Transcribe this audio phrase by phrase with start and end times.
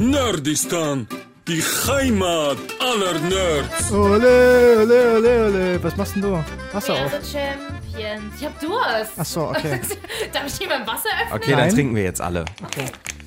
[0.00, 1.06] Nerdistan,
[1.46, 3.92] die Heimat aller Nerds.
[3.92, 5.82] Ole, ole, ole, ole.
[5.84, 6.42] Was machst denn du?
[6.72, 7.12] Wasser auf.
[7.12, 8.34] Champions.
[8.40, 9.12] Ich hab Durst.
[9.18, 9.78] Ach so, okay.
[10.32, 11.32] Darf ich hier mein Wasser öffnen?
[11.34, 11.74] Okay, dann Nein.
[11.74, 12.46] trinken wir jetzt alle.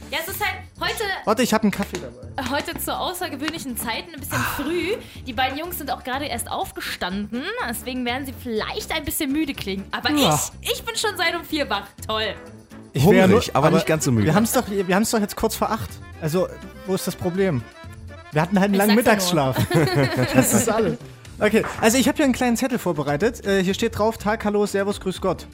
[0.09, 2.49] Ja, es ist halt heute, Warte, ich habe einen Kaffee dabei.
[2.49, 4.95] heute zu außergewöhnlichen Zeiten ein bisschen früh.
[5.27, 7.43] Die beiden Jungs sind auch gerade erst aufgestanden.
[7.69, 9.85] Deswegen werden sie vielleicht ein bisschen müde klingen.
[9.91, 10.39] Aber Ja.
[10.61, 11.85] ich, ich bin schon seit um vier wach.
[12.07, 12.33] Toll.
[12.93, 14.27] Ich Hungrig, nur- aber nicht ganz so müde.
[14.27, 15.89] Wir haben es doch, wir doch jetzt kurz vor acht.
[16.21, 16.47] Also,
[16.85, 17.61] wo ist das Problem?
[18.31, 19.03] Wir hatten halt einen langen ja nur.
[19.03, 19.57] Mittagsschlaf.
[20.33, 20.97] das ist alles.
[21.39, 23.45] Okay, also ich habe hier einen kleinen Zettel vorbereitet.
[23.45, 25.47] Äh, hier steht drauf: Tag, Hallo, Servus, Grüß Gott.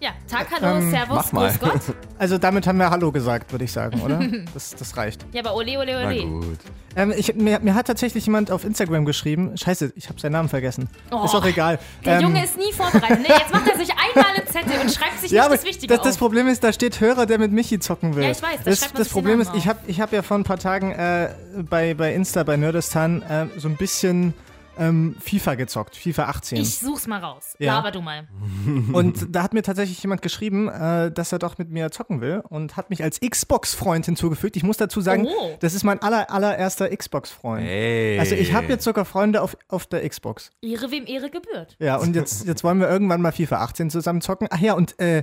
[0.00, 1.48] Ja, Tag, hallo, Ähm, Servus, mach mal.
[1.50, 1.80] Grüß Gott.
[2.20, 4.20] Also damit haben wir Hallo gesagt, würde ich sagen, oder?
[4.54, 5.24] Das, das reicht.
[5.32, 6.24] Ja, aber ole, ole, Na ole.
[6.26, 6.58] gut.
[6.96, 9.56] Ähm, ich, mir, mir hat tatsächlich jemand auf Instagram geschrieben.
[9.56, 10.88] Scheiße, ich habe seinen Namen vergessen.
[11.12, 11.78] Oh, ist auch egal.
[12.04, 13.20] Der Ähm, Junge ist nie vorbereitet.
[13.20, 15.64] Nee, jetzt macht er sich einmal einen Zettel und schreibt sich Ja, nicht aber das
[15.64, 16.18] Wichtige das, das auf.
[16.20, 18.24] Problem ist, da steht Hörer, der mit Michi zocken will.
[18.24, 20.12] Ja, ich weiß, da das, schreibt man das den Problem ist, ich habe ich hab
[20.12, 21.30] ja vor ein paar Tagen äh,
[21.68, 24.34] bei, bei Insta, bei Nerdistan, äh, so ein bisschen
[24.78, 26.58] ähm, FIFA gezockt, FIFA 18.
[26.60, 27.54] Ich such's mal raus.
[27.58, 27.74] Ja.
[27.76, 28.28] Laber du mal.
[28.92, 32.42] Und da hat mir tatsächlich jemand geschrieben, äh, dass er doch mit mir zocken will
[32.48, 34.56] und hat mich als Xbox-Freund hinzugefügt.
[34.56, 35.56] Ich muss dazu sagen, Oh.
[35.60, 37.66] das ist mein aller, allererster Xbox-Freund.
[37.66, 38.18] Ey.
[38.18, 40.50] Also ich habe jetzt sogar Freunde auf, auf der Xbox.
[40.62, 41.76] Ehre wem Ehre gebührt.
[41.78, 44.48] Ja, und jetzt, jetzt wollen wir irgendwann mal FIFA 18 zusammen zocken.
[44.50, 45.22] Ach ja, und äh,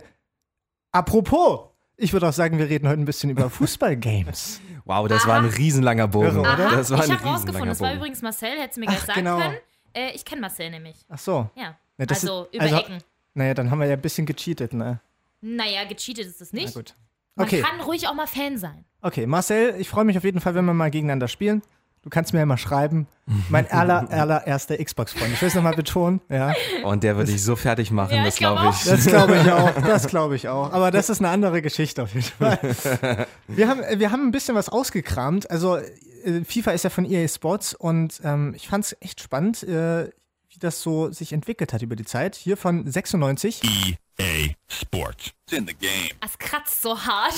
[0.92, 4.62] apropos, ich würde auch sagen, wir reden heute ein bisschen über Fußballgames.
[4.88, 6.28] Wow, das war ein riesenlanger Bogen.
[6.28, 6.58] Irre, oder?
[6.70, 9.20] Das war ich habe rausgefunden, das war übrigens Marcel, hättest du mir gleich Ach, sagen
[9.22, 9.38] genau.
[9.40, 9.58] können.
[9.96, 10.96] Äh, ich kenne Marcel nämlich.
[11.10, 11.50] Ach so.
[11.56, 11.76] Ja.
[11.98, 12.98] Ja, das also ist- über also- Ecken.
[13.34, 15.00] Naja, dann haben wir ja ein bisschen gecheatet, ne?
[15.42, 16.76] Naja, gecheatet ist es Na nicht.
[16.76, 16.94] gut.
[17.34, 18.86] Man Okay, kann ruhig auch mal Fan sein.
[19.02, 21.64] okay, Marcel, ich freue mich auf jeden Fall, wenn wir mal gegeneinander spielen.
[22.06, 23.08] Du kannst mir ja mal schreiben.
[23.50, 25.34] Mein aller, allererster Xbox-Freund.
[25.34, 26.53] Ich will es nochmal betonen, ja.
[26.84, 28.84] Und der würde dich so fertig machen, Ja, das glaube ich.
[28.84, 29.72] Das glaube ich auch.
[29.81, 30.72] Das glaube ich auch.
[30.72, 32.59] Aber das ist eine andere Geschichte auf jeden Fall.
[33.47, 35.50] Wir haben, wir haben ein bisschen was ausgekramt.
[35.50, 39.64] Also, äh, FIFA ist ja von EA Sports und ähm, ich fand es echt spannend,
[39.64, 40.06] äh,
[40.50, 42.36] wie das so sich entwickelt hat über die Zeit.
[42.36, 43.97] Hier von 96.
[44.18, 45.34] EA Sports.
[45.46, 46.09] It's in the game.
[46.24, 47.34] Es kratzt so hart.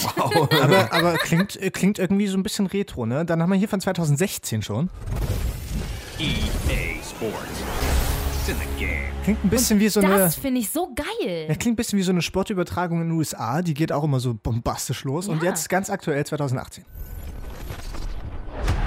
[0.61, 3.25] Aber, aber klingt, klingt irgendwie so ein bisschen retro, ne?
[3.25, 4.89] Dann haben wir hier von 2016 schon.
[6.19, 7.43] EA Sports.
[8.39, 9.11] It's in the game.
[9.23, 10.17] Klingt ein bisschen wie so eine.
[10.19, 11.47] Das finde ich so geil.
[11.49, 13.61] Ja, klingt ein bisschen wie so eine Sportübertragung in den USA.
[13.61, 15.27] Die geht auch immer so bombastisch los.
[15.27, 15.49] Und Ja.
[15.49, 16.85] jetzt ganz aktuell 2018.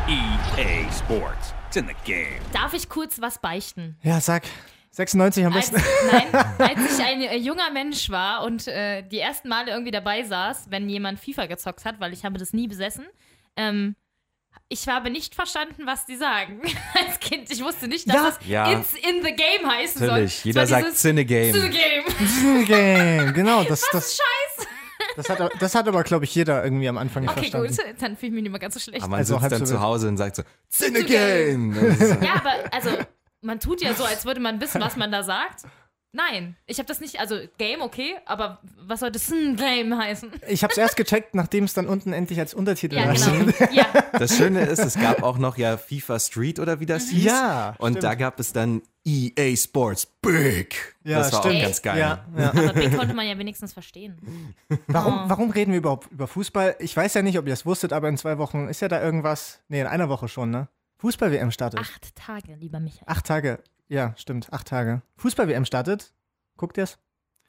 [0.08, 1.54] EA Sports.
[1.68, 2.26] It's in the game.
[2.52, 3.96] Darf ich kurz was beichten?
[4.02, 4.44] Ja, sag.
[4.92, 5.88] 96 am Als, besten.
[6.12, 10.22] nein, als ich ein äh, junger Mensch war und äh, die ersten Male irgendwie dabei
[10.24, 13.06] saß, wenn jemand FIFA gezockt hat, weil ich habe das nie besessen,
[13.56, 13.94] ähm,
[14.68, 16.60] ich habe nicht verstanden, was die sagen.
[17.06, 18.22] Als Kind, ich wusste nicht, dass Ja.
[18.24, 18.72] das Ja.
[18.72, 20.46] ins in the game heißen Natürlich, soll.
[20.48, 21.52] jeder Es sagt Cinegame.
[21.52, 22.64] Cinegame.
[22.66, 23.62] Game, genau.
[23.64, 24.68] Das, das, Scheiße.
[25.16, 27.68] das, hat, das hat aber, glaube ich, jeder irgendwie am Anfang Okay, verstanden.
[27.76, 29.02] gut, dann fühle ich mich nicht mehr ganz so schlecht.
[29.02, 29.80] Aber man Also sitzt dann so zu.
[29.80, 31.96] Hause und sagt so, Cinegame!
[32.22, 32.90] Ja, aber also,
[33.42, 35.62] man tut ja so, als würde man wissen, was man da sagt.
[36.12, 40.32] Nein, ich habe das nicht, also Game okay, aber was soll das Game heißen?
[40.48, 43.52] Ich habe es erst gecheckt, nachdem es dann unten endlich als Untertitel Ja, genau.
[43.72, 43.86] Ja,
[44.18, 47.26] Das Schöne ist, es gab auch noch ja FIFA Street oder wie das hieß.
[47.26, 48.02] Ja, Und stimmt.
[48.02, 50.96] da gab es dann EA Sports Big.
[51.04, 51.56] Ja, das war stimmt.
[51.58, 51.98] auch ganz geil.
[52.00, 52.48] Ja, ja.
[52.50, 54.18] aber Big konnte man ja wenigstens verstehen.
[54.88, 56.74] Warum, warum reden wir überhaupt über Fußball?
[56.80, 59.00] Ich weiß ja nicht, ob ihr es wusstet, aber in zwei Wochen ist ja da
[59.00, 59.60] irgendwas.
[59.68, 60.66] Nee, in einer Woche schon, ne?
[61.00, 61.80] Fußball-WM startet.
[61.80, 63.04] Acht Tage, lieber Michael.
[63.06, 63.62] Acht Tage.
[63.88, 65.02] Ja, stimmt, acht Tage.
[65.16, 66.12] Fußball-WM startet.
[66.56, 66.98] Guckt ihr es?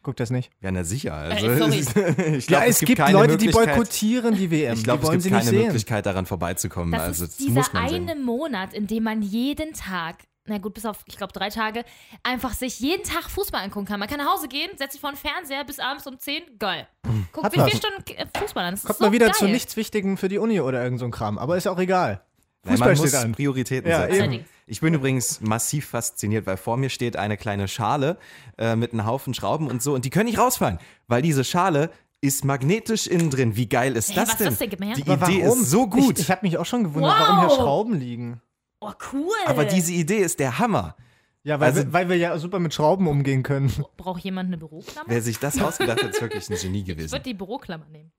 [0.03, 0.51] Guckt ihr es nicht?
[0.61, 1.13] Ja, na sicher.
[1.13, 1.79] Also, Äh, sorry.
[1.79, 4.73] es ich glaub, ja, es, gibt, keine Leute, die Möglichkeit- boykottieren die WM.
[4.73, 5.63] Ich glaube, die es wollen gibt sie keine.
[5.65, 6.91] Möglichkeit, daran vorbeizukommen.
[6.91, 8.23] Das also, ist das dieser muss man eine sehen.
[8.23, 11.83] Monat, in dem man jeden Tag, na gut, bis auf, ich glaube, drei Tage,
[12.23, 13.99] einfach sich jeden Tag Fußball angucken kann.
[13.99, 16.87] Man kann nach Hause gehen, setzt sich vor den Fernseher bis abends um 10, geil.
[17.31, 17.75] Guckt Hat sich vier.
[17.75, 18.73] Stunden äh, Fußball an.
[18.73, 19.35] Das Kommt ist so mal wieder geil.
[19.35, 21.37] zu nichts Wichtigem für die Uni oder irgend so ein Kram.
[21.37, 22.25] Aber ist auch egal.
[22.63, 23.31] Nein, Fußball man steht muss an.
[23.31, 24.31] Prioritäten Ja, setzen.
[24.33, 24.45] eben.
[24.67, 28.17] Ich bin übrigens massiv fasziniert, weil vor mir steht eine kleine Schale
[28.57, 30.77] äh, mit einem Haufen Schrauben und so und die können nicht rausfallen,
[31.07, 31.89] weil diese Schale
[32.21, 33.55] ist magnetisch innen drin.
[33.55, 34.47] Wie geil ist Hey, das was denn?
[34.53, 34.93] ist das denn?
[34.93, 35.61] Die Aber Idee warum?
[35.61, 36.19] ist so gut.
[36.19, 37.55] Ich, ich habe mich auch schon gewundert, warum hier Wow.
[37.57, 38.41] Schrauben liegen.
[38.79, 39.25] Oh, cool.
[39.47, 40.95] aber diese Idee ist der Hammer.
[41.43, 43.73] Ja, weil, Also- wir, weil wir ja super mit Schrauben umgehen können.
[43.97, 45.09] Braucht jemand eine Büroklammer?
[45.09, 47.11] Wer sich das ausgedacht hat, ist wirklich ein Genie Ich gewesen.
[47.11, 48.11] würde die Büroklammer nehmen.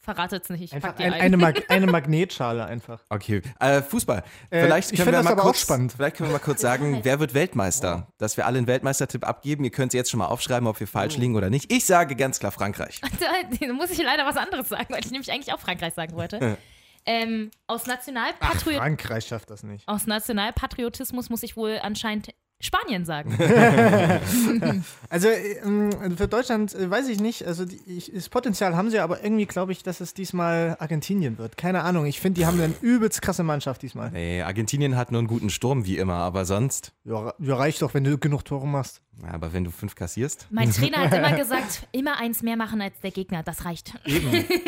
[0.00, 1.20] Verratet's nicht, ich Einfach pack die ein, ein.
[1.20, 3.00] eine, Mag eine Magnetschale einfach.
[3.08, 4.22] Okay, äh, Fußball.
[4.50, 5.92] Äh, Vielleicht ich können find wir das mal aber auch kurz, spannend.
[5.92, 8.06] Vielleicht können wir mal kurz sagen, wer wird Weltmeister?
[8.16, 9.64] Dass wir alle einen Weltmeistertipp abgeben.
[9.64, 11.20] Ihr könnt es jetzt schon mal aufschreiben, ob wir falsch Oh.
[11.20, 11.70] liegen oder nicht.
[11.72, 13.00] Ich sage ganz klar Frankreich.
[13.60, 16.56] Da muss ich leider was anderes sagen, weil ich nämlich eigentlich auch Frankreich sagen wollte.
[17.04, 19.86] ähm, aus, Nationalpatriot Frankreich schafft das nicht.
[19.88, 22.28] aus Nationalpatriotismus muss ich wohl anscheinend
[22.60, 23.36] Spanien sagen.
[25.10, 27.46] Also ähm, für Deutschland äh, weiß ich nicht.
[27.46, 31.56] Also ich, das Potenzial haben sie, aber irgendwie glaube ich, dass es diesmal Argentinien wird.
[31.56, 32.04] Keine Ahnung.
[32.04, 34.10] Ich finde, die haben eine übelst krasse Mannschaft diesmal.
[34.10, 36.92] Nee, Argentinien hat nur einen guten Sturm wie immer, aber sonst.
[37.04, 39.00] Ja, ja, reicht doch, wenn du genug Tore machst.
[39.22, 40.46] Ja, aber wenn du fünf kassierst.
[40.50, 43.94] Mein Trainer hat immer gesagt, immer eins mehr machen als der Gegner, das reicht.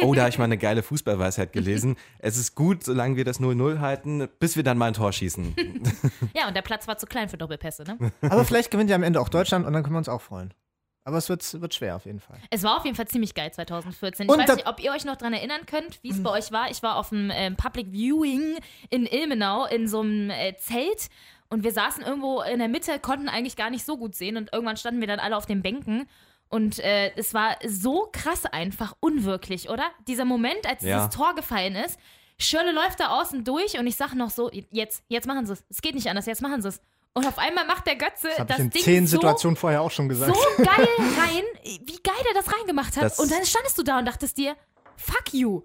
[0.03, 1.97] Oh, da habe ich mal eine geile Fußballweisheit gelesen.
[2.19, 5.55] Es ist gut, solange wir das 0-0 halten, bis wir dann mal ein Tor schießen.
[6.35, 8.13] Ja, und der Platz war zu klein für Doppelpässe, ne?
[8.23, 10.53] Aber vielleicht gewinnt ja am Ende auch Deutschland und dann können wir uns auch freuen.
[11.05, 12.37] Aber es wird, wird schwer auf jeden Fall.
[12.51, 14.27] Es war auf jeden Fall ziemlich geil 2014.
[14.27, 16.53] Ich Und weiß nicht, ob ihr euch noch dran erinnern könnt, wie es bei euch
[16.53, 16.71] war.
[16.71, 18.59] Ich war auf einem ähm, Public Viewing
[18.91, 21.09] in Ilmenau in so einem äh, Zelt
[21.51, 24.53] und wir saßen irgendwo in der Mitte, konnten eigentlich gar nicht so gut sehen und
[24.53, 26.09] irgendwann standen wir dann alle auf den Bänken.
[26.49, 29.85] Und äh, es war so krass einfach, unwirklich, oder?
[30.09, 30.99] Dieser Moment, als Ja.
[31.05, 31.99] dieses Tor gefallen ist.
[32.39, 35.65] Schirle läuft da außen durch und ich sag noch so, jetzt, jetzt machen sie es.
[35.69, 36.81] Es geht nicht anders, jetzt machen sie es.
[37.13, 39.83] Und auf einmal macht der Götze Das das ich in Ding zehn so Situationen vorher
[39.83, 40.35] auch schon gesagt.
[40.35, 43.05] so geil rein, wie geil er das reingemacht hat.
[43.05, 44.57] Das- und dann standest du da und dachtest dir,
[44.97, 45.63] fuck you.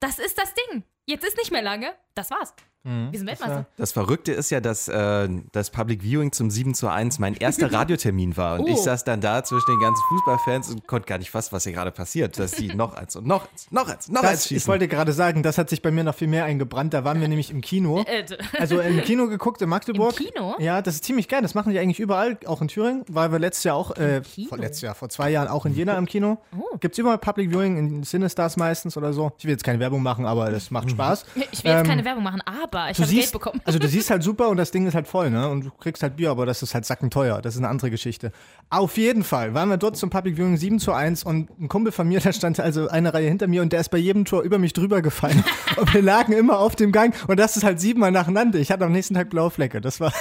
[0.00, 0.84] Das ist das Ding.
[1.06, 1.92] Jetzt ist nicht mehr lange.
[2.14, 2.54] Das war's.
[2.84, 3.08] Mhm.
[3.10, 3.66] Wir sind Weltmeister.
[3.76, 7.72] Das Verrückte ist ja, dass äh, das Public Viewing zum 7 zu 1 mein erster
[7.72, 8.58] Radiotermin war.
[8.60, 8.68] Und Oh.
[8.68, 11.72] ich saß dann da zwischen den ganzen Fußballfans und konnte gar nicht fassen, was hier
[11.72, 12.38] gerade passiert.
[12.38, 14.68] Dass die noch eins und noch eins, noch eins, noch eins Das, ich schießen.
[14.68, 16.94] wollte gerade sagen, das hat sich bei mir noch viel mehr eingebrannt.
[16.94, 18.04] Da waren wir nämlich im Kino.
[18.06, 20.18] Äh, d- Also im Kino geguckt in Magdeburg.
[20.20, 20.54] Im Kino?
[20.58, 21.42] Ja, das ist ziemlich geil.
[21.42, 23.04] Das machen die eigentlich überall, auch in Thüringen.
[23.08, 25.98] Weil wir letztes Jahr auch, äh, vor letztes Jahr, vor zwei Jahren auch in Jena
[25.98, 26.38] im Kino.
[26.56, 26.76] Oh.
[26.78, 29.32] Gibt's überall Public Viewing in Cinestars meistens oder so.
[29.38, 31.24] Ich will jetzt keine Werbung machen, aber das macht Spaß.
[31.34, 33.60] ich will jetzt Ähm, keine Werbung machen, aber ich Du habe Geld siehst, bekommen.
[33.64, 35.48] also du siehst halt super und das Ding ist halt voll, ne?
[35.48, 37.40] Und du kriegst halt Bier, aber das ist halt sackenteuer.
[37.42, 38.32] Das ist eine andere Geschichte.
[38.70, 41.92] Auf jeden Fall waren wir dort zum Public Viewing 7 zu 1 und ein Kumpel
[41.92, 44.42] von mir, der stand also eine Reihe hinter mir und der ist bei jedem Tor
[44.42, 45.42] über mich drüber gefallen.
[45.76, 48.58] und wir lagen immer auf dem Gang und das ist halt siebenmal nacheinander.
[48.58, 49.80] Ich hatte am nächsten Tag blaue Flecke.
[49.80, 50.12] Das war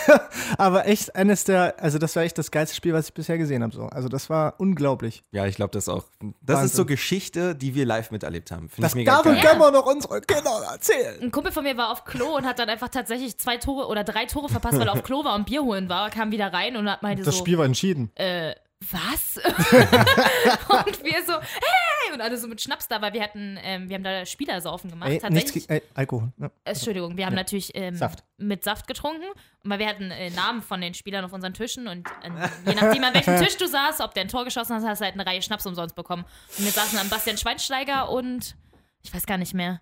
[0.57, 3.63] aber echt eines der, also das war echt das geilste Spiel, was ich bisher gesehen
[3.63, 3.73] habe.
[3.75, 3.83] So.
[3.87, 5.23] Also das war unglaublich.
[5.31, 6.05] ja, ich glaube das auch.
[6.41, 6.65] Das Wahnsinn.
[6.65, 8.69] ist so Geschichte, die wir live miterlebt haben.
[8.69, 9.43] Finde ich Das mega darf und geil.
[9.45, 11.21] können wir noch unseren Kindern erzählen.
[11.21, 14.03] Ein Kumpel von mir war auf Klo und hat dann einfach tatsächlich zwei Tore oder
[14.03, 16.77] drei Tore verpasst, weil er auf Klo war und Bier holen war, kam wieder rein
[16.77, 18.11] und hat meinte Das so, Spiel war entschieden.
[18.15, 18.55] äh,
[18.91, 19.37] was?
[19.43, 22.13] und wir so, hey!
[22.13, 25.09] Und alle so mit Schnaps da, weil wir hatten, ähm, wir haben da Spielersaufen gemacht.
[25.09, 25.67] Ey, nichts tatsächlich.
[25.67, 26.31] gegen, ey, Alkohol.
[26.37, 26.51] Ne?
[26.63, 28.23] Äh, Entschuldigung, wir haben natürlich ähm, Saft.
[28.37, 29.25] mit Saft getrunken,
[29.63, 32.29] weil wir hatten äh, Namen von den Spielern auf unseren Tischen und äh,
[32.69, 35.05] je nachdem, an welchem Tisch du saßt, ob der ein Tor geschossen hast, hast du
[35.05, 36.23] halt eine Reihe Schnaps umsonst bekommen.
[36.57, 38.55] Und wir saßen am Bastian Schweinsteiger und
[39.01, 39.81] ich weiß gar nicht mehr,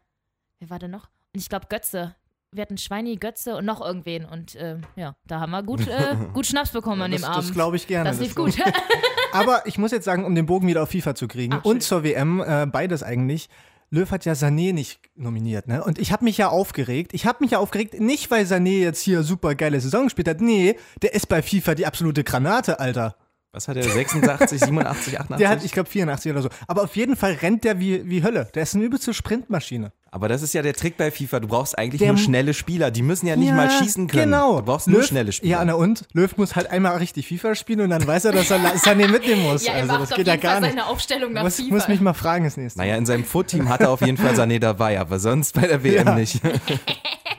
[0.60, 1.10] wer war denn noch?
[1.34, 2.16] Und ich glaube Götze.
[2.56, 6.16] Wir hatten Schweini, Götze und noch irgendwen und äh, ja, da haben wir gut, äh,
[6.34, 7.54] gut Schnaps bekommen an Das, dem das Abend.
[7.54, 8.10] glaube ich gerne.
[8.10, 8.57] das lief glaub gut.
[9.34, 11.84] Aber ich muss jetzt sagen, um den Bogen wieder auf FIFA zu kriegen Ach, und
[11.84, 13.50] zur WM, äh, beides eigentlich.
[13.92, 15.84] Löw hat ja Sané nicht nominiert, ne?
[15.84, 17.13] Und ich habe mich ja aufgeregt.
[17.13, 20.42] Ich habe mich ja aufgeregt, nicht weil Sané jetzt hier super geile Saison gespielt hat.
[20.42, 23.16] Nee, der ist bei FIFA die absolute Granate, Alter.
[23.56, 23.84] Was hat er?
[23.84, 25.38] 86, 87, 88?
[25.38, 26.50] Der hat, ich glaube, 84 oder so.
[26.68, 28.50] Aber auf jeden Fall rennt der wie, wie Hölle.
[28.54, 29.94] Der ist eine übelste Sprintmaschine.
[30.12, 31.40] Aber das ist ja der Trick bei FIFA.
[31.40, 32.92] Du brauchst eigentlich Der nur schnelle Spieler.
[32.92, 34.24] Die müssen ja nicht Ja, mal schießen können.
[34.31, 34.60] Genau.
[34.60, 35.60] Du brauchst nur Löw- schnelle Spieler.
[35.60, 36.06] Ja, na und?
[36.13, 39.44] Löw muss halt einmal richtig FIFA spielen und dann weiß er, dass er Sané mitnehmen
[39.44, 39.66] muss.
[39.66, 40.69] ja, er also macht das auf geht ja jeden gar Fall nicht.
[40.72, 41.74] seine Aufstellung nach Muss, FIFA.
[41.74, 42.86] muss mich mal fragen das nächste Mal.
[42.86, 45.84] Naja, in seinem Foot-Team hat er auf jeden Fall Sané dabei, aber sonst bei der
[45.84, 46.16] WM Ja.
[46.16, 46.42] nicht.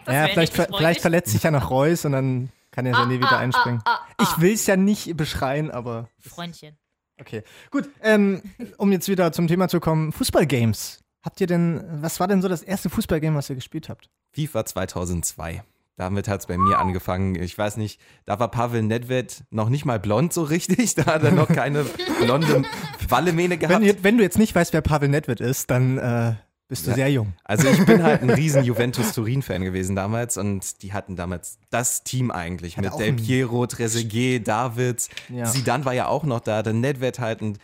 [0.08, 3.38] Ja, vielleicht, ver vielleicht verletzt sich ja noch Reus und dann kann er Sané wieder
[3.38, 3.80] einspringen.
[3.84, 4.22] ah, ah.
[4.22, 6.76] Ich will es ja nicht beschreien, aber Freundchen.
[7.20, 7.42] okay.
[7.70, 8.42] Gut, ähm,
[8.78, 11.00] um jetzt wieder zum Thema zu kommen, Fußballgames.
[11.22, 14.08] Habt ihr denn, was war denn so das erste Fußballgame, was ihr gespielt habt?
[14.32, 15.62] FIFA 2002.
[15.96, 17.36] Damit hat es bei mir angefangen.
[17.36, 20.94] Ich weiß nicht, da war Pavel Nedved noch nicht mal blond so richtig.
[20.94, 21.84] Da hat er noch keine
[22.20, 22.64] blonde
[23.08, 23.82] Wallemähne gehabt.
[23.82, 26.34] Wenn, wenn du jetzt nicht weißt, wer Pavel Nedved ist, dann äh,
[26.68, 26.96] bist du Ja.
[26.96, 27.34] sehr jung.
[27.44, 32.30] Also ich bin halt ein riesen Juventus-Turin-Fan gewesen damals und die hatten damals das Team
[32.30, 35.44] eigentlich mit auch Del Piero, Trezeguet, Davids, Ja.
[35.44, 37.58] Zidane war ja auch noch da, der Nedved halt und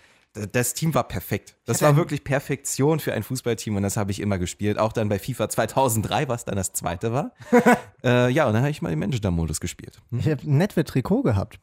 [0.53, 1.57] das Team war perfekt.
[1.67, 4.79] Das war wirklich Perfektion für ein Fußballteam und das habe ich immer gespielt.
[4.79, 7.33] Auch dann bei FIFA 2003, was dann das zweite war.
[8.03, 9.99] äh, ja, und dann habe ich mal den Manager-Modus gespielt.
[10.11, 10.21] Hm?
[10.21, 11.59] Ich habe ein Nedved-Trikot gehabt.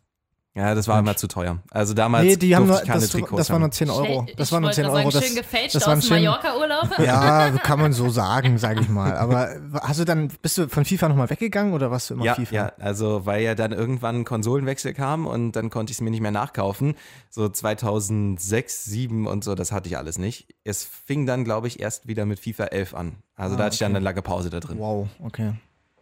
[0.60, 1.60] Ja, das war immer zu teuer.
[1.72, 3.72] Also damals Nee, die haben nur, ich keine das, Trikots das waren nur haben.
[3.72, 4.28] 10 Euro.
[4.36, 5.12] Das ich waren nur wollte 10 gerade Euro.
[5.12, 7.00] Sagen, Das, schön gefälscht das waren aus Mallorca-Urlaub.
[7.00, 9.16] Ja, kann man so sagen, sage ich mal.
[9.16, 12.36] Aber hast du dann, bist du von FIFA nochmal weggegangen oder warst du immer Ja,
[12.36, 12.54] FIFA?
[12.56, 16.12] ja, also weil ja dann irgendwann ein Konsolenwechsel kam und dann konnte ich es mir
[16.12, 16.96] nicht mehr nachkaufen.
[17.30, 20.48] So 2006, 2007 und so, das hatte ich alles nicht.
[20.66, 23.16] Es fing dann, glaube ich, erst wieder mit FIFA 11 an.
[23.36, 24.78] Also da hatte ich dann eine lange Pause da drin.
[24.80, 25.54] Wow, okay.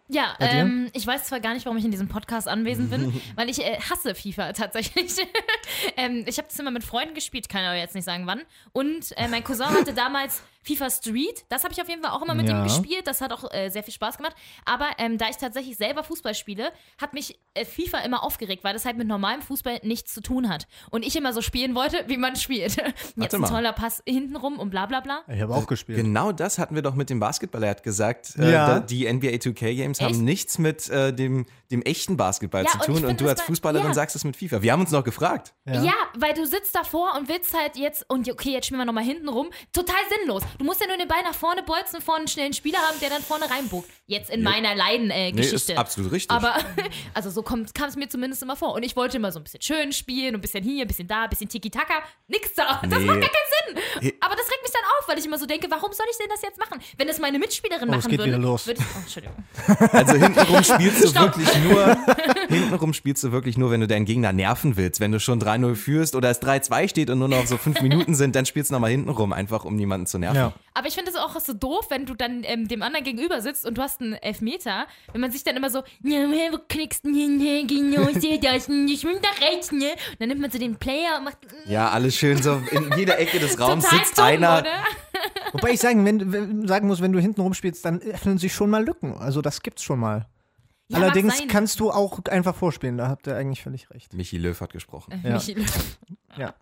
[0.10, 3.50] Ja, ähm, ich weiß zwar gar nicht, warum ich in diesem Podcast anwesend bin, weil
[3.50, 5.12] ich äh, hasse FIFA tatsächlich.
[5.98, 8.42] ähm, ich habe das immer mit Freunden gespielt, kann aber jetzt nicht sagen wann.
[8.72, 12.22] Und äh, mein Cousin hatte damals FIFA Street, das habe ich auf jeden Fall auch
[12.22, 12.60] immer mit Ja.
[12.60, 13.08] ihm gespielt.
[13.08, 14.36] Das hat auch äh, sehr viel Spaß gemacht.
[14.66, 16.72] Aber ähm, da ich tatsächlich selber Fußball spiele,
[17.02, 20.50] hat mich äh, FIFA immer aufgeregt, weil das halt mit normalem Fußball nichts zu tun
[20.50, 20.68] hat.
[20.90, 22.76] Und ich immer so spielen wollte, wie man spielt.
[23.16, 25.22] Jetzt ein toller Pass hintenrum und bla bla bla.
[25.28, 25.98] Ich habe auch gespielt.
[25.98, 27.64] Genau das hatten wir doch mit dem Basketball.
[27.64, 28.68] Er hat gesagt, äh, Ja.
[28.68, 30.10] da- die NBA 2K Games Echt?
[30.10, 32.96] haben nichts mit äh, dem, dem echten Basketball Ja, zu und tun.
[32.98, 33.94] Und, find du als Fußballerin ja.
[33.94, 34.62] sagst es mit FIFA.
[34.62, 35.54] Wir haben uns noch gefragt.
[35.66, 35.94] Ja.
[36.18, 39.30] weil du sitzt davor und willst halt jetzt, und okay, jetzt spielen wir nochmal hinten
[39.30, 39.50] rum.
[39.74, 40.44] Total sinnlos.
[40.58, 43.10] Du musst ja nur den Ball nach vorne bolzen, vorne einen schnellen Spieler haben, der
[43.10, 43.90] dann vorne reinbuckt.
[44.08, 45.74] Jetzt in meiner Nee, Leiden-Geschichte.
[45.74, 46.32] ist absolut richtig.
[46.32, 46.56] Aber,
[47.14, 48.74] also so kommt- kam es mir zumindest immer vor.
[48.74, 51.24] Und ich wollte immer so ein bisschen schön spielen, ein bisschen hier, ein bisschen da,
[51.24, 51.96] ein bisschen Tiki-Taka.
[52.28, 52.82] Nix da.
[52.90, 53.06] Das Nee.
[53.06, 54.14] macht gar keinen Sinn.
[54.22, 56.28] Aber das regt mich dann auf, weil ich immer so denke, warum soll ich denn
[56.30, 56.80] das jetzt machen?
[56.98, 58.66] Wenn es meine Mitspielerin Oh, machen geht würde, wieder los.
[58.66, 58.86] würde ich.
[58.96, 59.36] Oh, Entschuldigung.
[59.92, 61.38] Also hintenrum spielst du Stopp.
[61.38, 61.98] wirklich nur,
[62.48, 65.00] hintenrum spielst du wirklich nur, wenn du deinen Gegner nerven willst.
[65.00, 68.16] Wenn du schon 3-0 führst oder es 3-2 steht und nur noch so fünf Minuten
[68.16, 70.37] sind, dann spielst du nochmal hintenrum, einfach um niemanden zu nerven.
[70.38, 70.54] Ja.
[70.74, 73.66] Aber ich finde es auch so doof, wenn du dann ähm, dem anderen gegenüber sitzt
[73.66, 76.20] und du hast einen Elfmeter, wenn man sich dann immer so, ja,
[76.52, 79.92] wo knickst du genau, ich sehe das, ich bin nach rechts, ne?
[79.92, 82.62] Und dann nimmt man so den Player und macht Ja, alles schön so.
[82.72, 84.60] In jeder Ecke des Raums total sitzt dumm, einer.
[84.60, 84.84] oder?
[85.54, 88.70] Wobei ich sagen, wenn, wenn, sagen muss, wenn du hinten rumspielst, dann öffnen sich schon
[88.70, 89.18] mal Lücken.
[89.18, 90.28] Also das gibt's schon mal.
[90.90, 94.14] Ja, Allerdings kannst du auch einfach vorspielen, da habt ihr eigentlich völlig recht.
[94.14, 95.22] Michi Löw hat gesprochen.
[95.24, 95.38] Ja.
[95.38, 95.58] Michi-
[96.38, 96.54] Ja.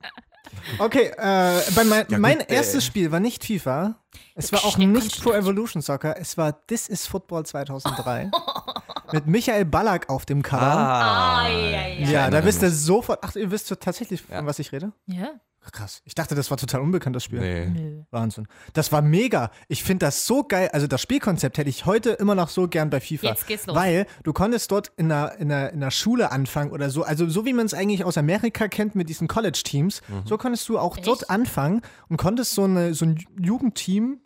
[0.80, 3.96] Okay, äh, bei mein, Ja, mein gut, äh, erstes Spiel war nicht FIFA.
[4.36, 5.22] Es war auch nicht.
[5.22, 6.16] Pro Evolution Soccer.
[6.20, 8.32] Es war This is Football 2003.
[9.12, 10.62] mit Michael Ballack auf dem Cover.
[10.62, 12.10] Ah, ja, ja.
[12.10, 13.20] ja, da wisst ihr sofort.
[13.24, 14.94] Ach, ihr wisst tatsächlich, von was ich rede?
[15.08, 15.32] Ja?
[15.72, 16.02] Krass.
[16.06, 17.40] Ich dachte, das war total unbekannt, das Spiel.
[17.40, 18.06] Nee.
[18.12, 18.48] Wahnsinn.
[18.74, 19.52] Das war mega.
[19.68, 20.70] Ich finde das so geil.
[20.72, 23.28] Also das Spielkonzept hätte ich heute immer noch so gern bei FIFA.
[23.28, 23.76] Jetzt geht's los.
[23.76, 27.04] Weil du konntest dort in einer, in einer, in einer Schule anfangen oder so.
[27.04, 30.02] Also so wie man es eigentlich aus Amerika kennt mit diesen College-Teams.
[30.26, 31.30] So konntest du auch dort Echt?
[31.30, 34.20] anfangen und konntest so, eine, so ein Jugendteam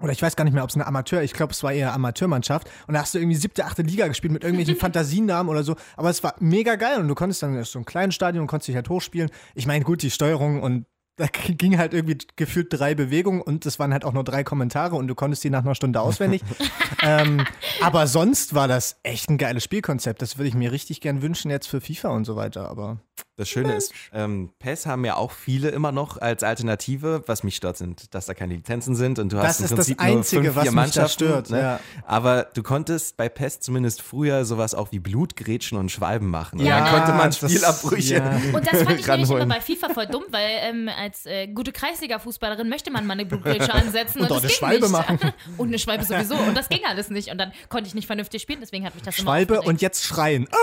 [0.00, 1.92] oder ich weiß gar nicht mehr, ob es eine Amateur, ich glaube, es war eher
[1.94, 2.68] Amateurmannschaft.
[2.86, 5.76] Und da hast du irgendwie siebte, achte Liga gespielt mit irgendwelchen Fantasienamen oder so.
[5.96, 8.48] Aber es war mega geil und du konntest dann in so einem kleinen Stadion und
[8.48, 9.30] konntest dich halt hochspielen.
[9.54, 10.86] Ich meine, gut, die Steuerung und
[11.16, 14.96] da ging halt irgendwie gefühlt drei Bewegungen und es waren halt auch nur drei Kommentare
[14.96, 16.42] und du konntest die nach einer Stunde auswendig.
[17.02, 17.46] ähm,
[17.80, 20.20] aber sonst war das echt ein geiles Spielkonzept.
[20.22, 22.68] Das würde ich mir richtig gern wünschen jetzt für FIFA und so weiter.
[22.68, 22.98] Aber
[23.36, 27.24] Das Schöne ist, ähm, PES haben ja auch viele immer noch als Alternative.
[27.26, 29.70] Was mich stört, sind, dass da keine Lizenzen sind und du Das hast im ist
[29.72, 31.24] das Prinzip Einzige, nur fünf, was vier mich da Mannschaften.
[31.24, 31.60] stört, Ne?
[31.60, 31.80] ja.
[32.06, 36.60] Aber du konntest bei PES zumindest früher sowas auch wie Blutgrätschen und Schwalben machen.
[36.60, 38.14] Und Ja, dann konnte man das- Spielabbrüche.
[38.18, 38.40] ja.
[38.54, 41.72] Und das fand ich nämlich immer bei FIFA voll dumm, weil ähm, als äh, gute
[41.72, 44.92] Kreisliga-Fußballerin möchte man mal eine Blutgrätsche ansetzen Und und, das eine ging Schwalbe nicht.
[44.92, 45.18] machen.
[45.58, 46.36] und eine Schwalbe sowieso.
[46.36, 47.30] Und das ging alles nicht.
[47.30, 49.82] Und dann konnte ich nicht vernünftig spielen, deswegen hat mich das Schwalbe immer und aufgeregt.
[49.82, 50.46] jetzt schreien.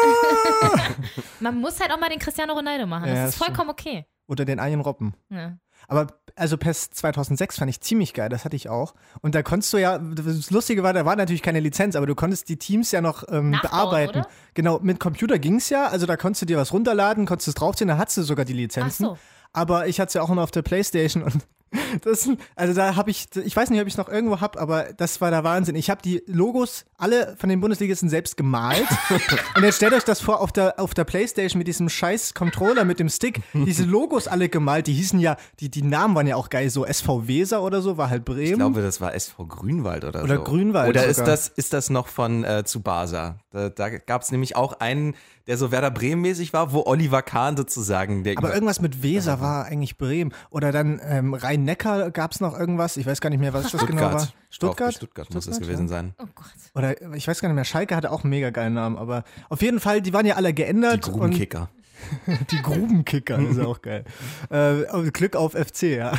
[0.63, 0.77] Ah!
[1.39, 3.07] Man muss halt auch mal den Cristiano Ronaldo machen.
[3.07, 4.05] Ja, Das das ist vollkommen okay.
[4.27, 5.13] Oder den Arjen Robben.
[5.29, 5.57] Ja.
[5.87, 8.93] Aber also PES 2006 fand ich ziemlich geil, das hatte ich auch.
[9.21, 12.15] Und da konntest du ja, das Lustige war, da war natürlich keine Lizenz, aber du
[12.15, 14.19] konntest die Teams ja noch ähm, bearbeiten.
[14.19, 14.27] oder?
[14.53, 17.55] Genau, mit Computer ging es ja, also da konntest du dir was runterladen, konntest es
[17.55, 19.05] draufziehen, da hattest du sogar die Lizenzen.
[19.05, 19.17] Ach so.
[19.53, 21.45] Aber ich hatte es ja auch noch auf der Playstation und
[22.01, 24.87] das, also da habe ich, ich weiß nicht, ob ich es noch irgendwo habe, aber
[24.97, 25.75] das war der Wahnsinn.
[25.75, 28.87] Ich habe die Logos alle von den Bundesligisten selbst gemalt.
[29.55, 32.83] und jetzt stellt euch das vor, auf der, auf der Playstation mit diesem scheiß Controller,
[32.83, 36.35] mit dem Stick, diese Logos alle gemalt, die hießen ja, die, die Namen waren ja
[36.35, 38.41] auch geil, so SV Weser oder so, war halt Bremen.
[38.41, 40.43] Ich glaube, das war SV Grünwald oder, Oder so.
[40.43, 43.37] Grünwald Oder ist das, ist das noch von äh, Tsubasa?
[43.51, 45.15] Da, da gab es nämlich auch einen,
[45.47, 49.65] der so Werder Bremen-mäßig war, wo Oliver Kahn sozusagen der aber irgendwas mit Weser war
[49.65, 50.33] eigentlich Bremen.
[50.49, 53.85] Oder dann ähm, Rhein-Neckar gab es noch irgendwas, ich weiß gar nicht mehr, was das
[53.85, 54.19] genau war.
[54.19, 54.33] Stuttgart.
[54.49, 54.93] Stuttgart?
[54.93, 55.89] Stuttgart muss es gewesen ja.
[55.89, 56.13] sein.
[56.19, 56.45] Oh Gott.
[56.75, 59.61] Oder ich weiß gar nicht mehr, Schalke hatte auch einen mega geilen Namen, aber auf
[59.61, 61.07] jeden Fall, die waren ja alle Die geändert.
[61.07, 61.69] und Grubenkicker.
[62.51, 64.03] die Grubenkicker, das ist auch geil.
[64.49, 66.13] Äh, Glück auf FC, ja.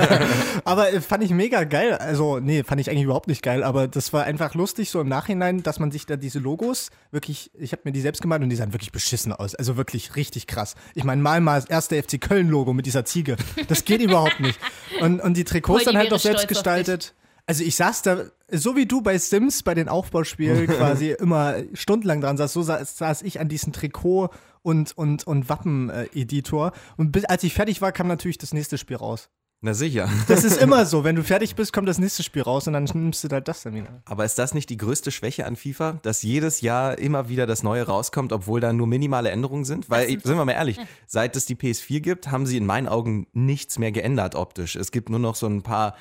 [0.64, 1.94] aber äh, fand ich mega geil.
[1.94, 5.08] Also, nee, fand ich eigentlich überhaupt nicht geil, aber das war einfach lustig so im
[5.08, 8.50] Nachhinein, dass man sich da diese Logos wirklich, ich habe mir die selbst gemalt und
[8.50, 9.54] die sahen wirklich beschissen aus.
[9.54, 10.74] Also wirklich richtig krass.
[10.94, 13.36] Ich meine, mal mal das erste FC Köln-Logo mit dieser Ziege.
[13.68, 14.58] Das geht überhaupt nicht.
[15.00, 17.14] Und, und die Trikots Heudi dann halt noch selbst gestaltet.
[17.50, 22.20] Also ich saß da, so wie du bei Sims bei den Aufbauspielen quasi immer stundenlang
[22.20, 24.28] dran saß, so saß, saß ich an diesem Trikot
[24.62, 26.70] und, und, und Wappen-Editor.
[26.96, 29.30] Und bis, als ich fertig war, kam natürlich das nächste Spiel raus.
[29.62, 30.08] Na sicher.
[30.28, 32.84] Das ist immer so, wenn du fertig bist, kommt das nächste Spiel raus und dann
[32.84, 34.00] nimmst du halt das dann wieder.
[34.04, 37.64] Aber ist das nicht die größte Schwäche an FIFA, dass jedes Jahr immer wieder das
[37.64, 39.90] Neue rauskommt, obwohl da nur minimale Änderungen sind?
[39.90, 40.78] Weil, sind wir mal ehrlich,
[41.08, 44.76] seit es die PS4 gibt, haben sie in meinen Augen nichts mehr geändert optisch.
[44.76, 45.96] Es gibt nur noch so ein paar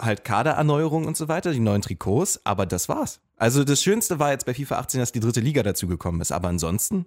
[0.00, 3.20] halt Kadererneuerungen und so weiter, die neuen Trikots, aber das war's.
[3.36, 6.48] Also das Schönste war jetzt bei FIFA 18, dass die dritte Liga dazugekommen ist, aber
[6.48, 7.06] ansonsten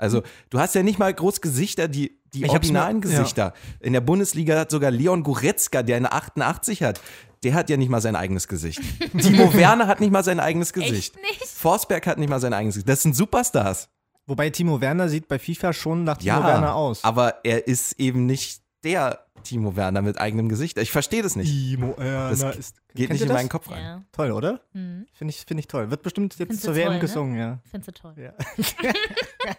[0.00, 3.52] also, du hast ja nicht mal groß Gesichter, die, die Ich originalen mir- Gesichter.
[3.80, 7.00] In der Bundesliga hat sogar Leon Goretzka, der eine 88 hat.
[7.42, 8.80] der hat ja nicht mal sein eigenes Gesicht.
[9.18, 11.16] Timo Werner hat nicht mal sein eigenes Gesicht.
[11.16, 11.48] Echt nicht?
[11.48, 12.88] Forsberg hat nicht mal sein eigenes Gesicht.
[12.88, 13.88] Das sind Superstars.
[14.28, 17.02] Wobei Timo Werner sieht bei FIFA schon nach Timo Ja, Werner aus.
[17.02, 20.78] aber er ist eben nicht der Timo Werner mit eigenem Gesicht.
[20.78, 21.50] Ich verstehe das nicht.
[21.50, 22.76] Timo Werner Das ist.
[22.94, 23.36] Geht nicht in das?
[23.36, 23.82] meinen Kopf rein.
[23.82, 24.60] Ja, Toll, oder?
[24.72, 25.06] hm.
[25.12, 25.90] Finde ich, find ich toll.
[25.90, 27.00] Wird bestimmt jetzt Findest zur WM toll, ne?
[27.00, 27.58] gesungen, ja.
[27.70, 28.14] Findest du toll.
[28.18, 28.32] ja.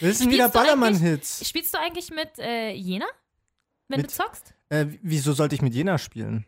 [0.00, 1.48] das sind wieder Spielst du Ballermann-Hits.
[1.48, 3.06] Spielst du eigentlich mit äh, Jena?
[3.88, 4.54] Wenn Mit- du zockst?
[4.70, 6.44] Äh, wieso sollte ich mit Jena spielen?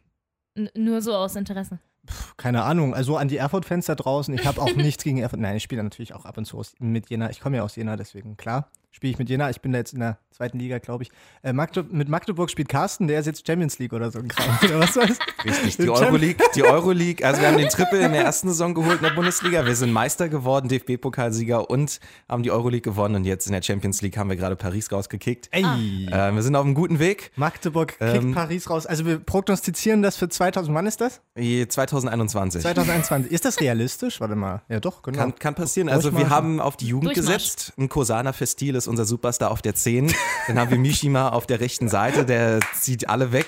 [0.55, 1.79] N nur so aus Interesse.
[2.07, 2.95] Puh, keine Ahnung.
[2.95, 4.33] Also an die Erfurt-Fans da draußen.
[4.35, 5.41] Ich habe auch nichts gegen Erfurt.
[5.41, 7.31] Nein, ich spiele natürlich auch ab und zu aus, mit Jena.
[7.31, 8.71] Ich komme ja aus Jena, deswegen klar.
[8.97, 9.51] Spiele ich mit Jena.
[9.51, 11.11] Ich bin da jetzt in der zweiten Liga, glaube ich.
[11.43, 14.59] Äh, Magde mit Magdeburg spielt Carsten, der ist jetzt Champions League oder so ein Kram.
[14.65, 15.19] Oder was war's?
[15.45, 18.97] Richtig, die Euroleague, die Euroleague, also wir haben den Triple in der ersten Saison geholt
[18.97, 19.67] in der Bundesliga.
[19.67, 23.17] Wir sind Meister geworden, DFB-Pokalsieger und haben die Euroleague gewonnen.
[23.17, 25.51] Und jetzt in der Champions League haben wir gerade Paris rausgekickt.
[25.53, 25.63] Ey.
[25.63, 27.33] Äh, wir sind auf einem guten Weg.
[27.37, 28.87] Magdeburg kickt Ähm, Paris raus.
[28.87, 30.75] Also wir prognostizieren das für 2000.
[30.75, 31.21] Wann ist das?
[31.37, 32.63] Je 2021.
[32.63, 33.31] 2021.
[33.31, 34.21] ist das realistisch?
[34.23, 34.63] Warte mal.
[34.71, 35.19] Ja, doch, genau.
[35.19, 35.91] Kann, kann passieren.
[35.91, 37.75] Also wir haben auf die Jugend gesetzt.
[37.77, 40.13] Ein Kosana Festil ist unser Superstar auf der 10.
[40.47, 43.47] Dann haben wir Mishima auf der rechten Seite, der zieht alle weg.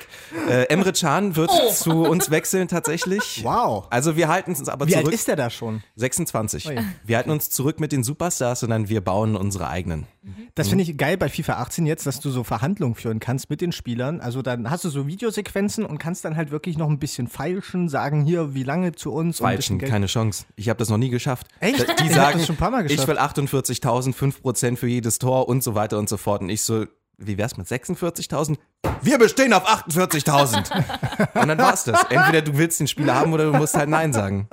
[0.48, 3.42] Äh, Emre Can wird zu uns wechseln tatsächlich.
[3.44, 3.86] Wow.
[3.90, 5.14] Also wir halten uns aber Wie alt zurück.
[5.14, 5.82] ist der da schon?
[5.96, 6.68] 26.
[6.68, 6.82] Oh ja.
[7.04, 10.06] Wir halten uns zurück mit den Superstars, sondern wir bauen unsere eigenen.
[10.54, 13.60] Das finde ich geil bei FIFA 18 jetzt, dass du so Verhandlungen führen kannst mit
[13.60, 14.20] den Spielern.
[14.20, 17.88] Also dann hast du so Videosequenzen und kannst dann halt wirklich noch ein bisschen feilschen,
[17.88, 19.38] sagen hier, wie lange zu uns.
[19.78, 19.90] Geld.
[19.90, 20.44] keine Chance.
[20.56, 21.46] Ich habe das noch nie geschafft.
[21.60, 21.86] Echt?
[22.00, 25.62] Die sagen, das schon ein paar Mal ich will 48.000, 5% für jedes Tor und
[25.62, 26.42] so weiter und so fort.
[26.42, 28.56] Und ich so, wie wär's mit 46.000?
[29.02, 31.40] Wir bestehen auf 48.000.
[31.40, 32.04] und dann war's das.
[32.04, 34.48] Entweder du willst den Spieler haben oder du musst halt Nein sagen.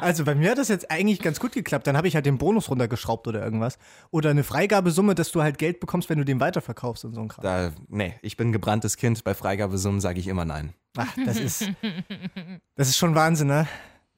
[0.00, 1.86] Also bei mir hat das jetzt eigentlich ganz gut geklappt.
[1.86, 3.78] Dann habe ich halt den Bonus runtergeschraubt oder irgendwas.
[4.10, 7.28] Oder eine Freigabesumme, dass du halt Geld bekommst, wenn du den weiterverkaufst und so ein
[7.28, 7.42] Kram.
[7.42, 9.24] Da, nee, ich bin ein gebranntes Kind.
[9.24, 10.74] Bei Freigabesummen sage ich immer Nein.
[10.98, 11.70] Ach, das ist,
[12.74, 13.66] das ist schon Wahnsinn, ne?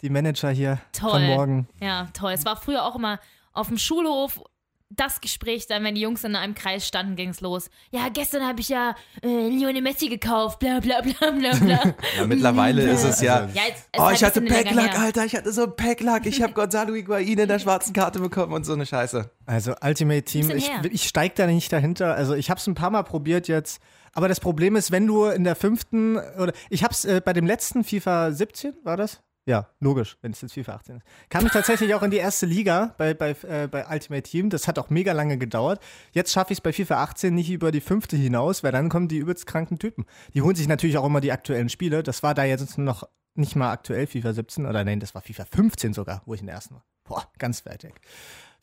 [0.02, 1.10] Die Manager hier Toll.
[1.12, 1.68] von morgen.
[1.80, 2.32] Ja, toll.
[2.32, 3.18] Es war früher auch immer
[3.52, 4.40] auf dem Schulhof
[4.90, 7.70] das Gespräch dann, wenn die Jungs in einem Kreis standen, ging es los.
[7.90, 11.94] Ja, gestern habe ich ja äh, Lionel Messi gekauft, bla bla bla bla bla.
[12.16, 13.48] Ja, mittlerweile ist es ja.
[13.52, 15.00] ja, jetzt, es ist Oh, halt ich hatte ein Packlack, her.
[15.00, 16.26] Alter, ich hatte so einen Packlack.
[16.26, 19.30] Ich habe Gonzalo Higuain in der schwarzen Karte bekommen und so eine Scheiße.
[19.46, 22.14] Also Ultimate Team, ich, ich steig da nicht dahinter.
[22.14, 23.80] Also ich habe es ein paar Mal probiert jetzt.
[24.14, 27.32] Aber das Problem ist, wenn du in der fünften oder ich habe es äh, bei
[27.34, 29.20] dem letzten FIFA 17 war das?
[29.48, 31.06] Ja, logisch, wenn es jetzt FIFA 18 ist.
[31.30, 34.50] Kam ich tatsächlich auch in die erste Liga bei, bei, äh, bei Ultimate Team.
[34.50, 35.80] Das hat auch mega lange gedauert.
[36.12, 39.08] Jetzt schaffe ich es bei FIFA 18 nicht über die fünfte hinaus, weil dann kommen
[39.08, 40.04] die übelst kranken Typen.
[40.34, 42.02] Die holen sich natürlich auch immer die aktuellen Spiele.
[42.02, 45.46] Das war da jetzt noch nicht mal aktuell, FIFA 17, oder nein, das war FIFA
[45.46, 46.84] 15 sogar, wo ich in der ersten war.
[47.04, 48.02] Boah, ganz weg.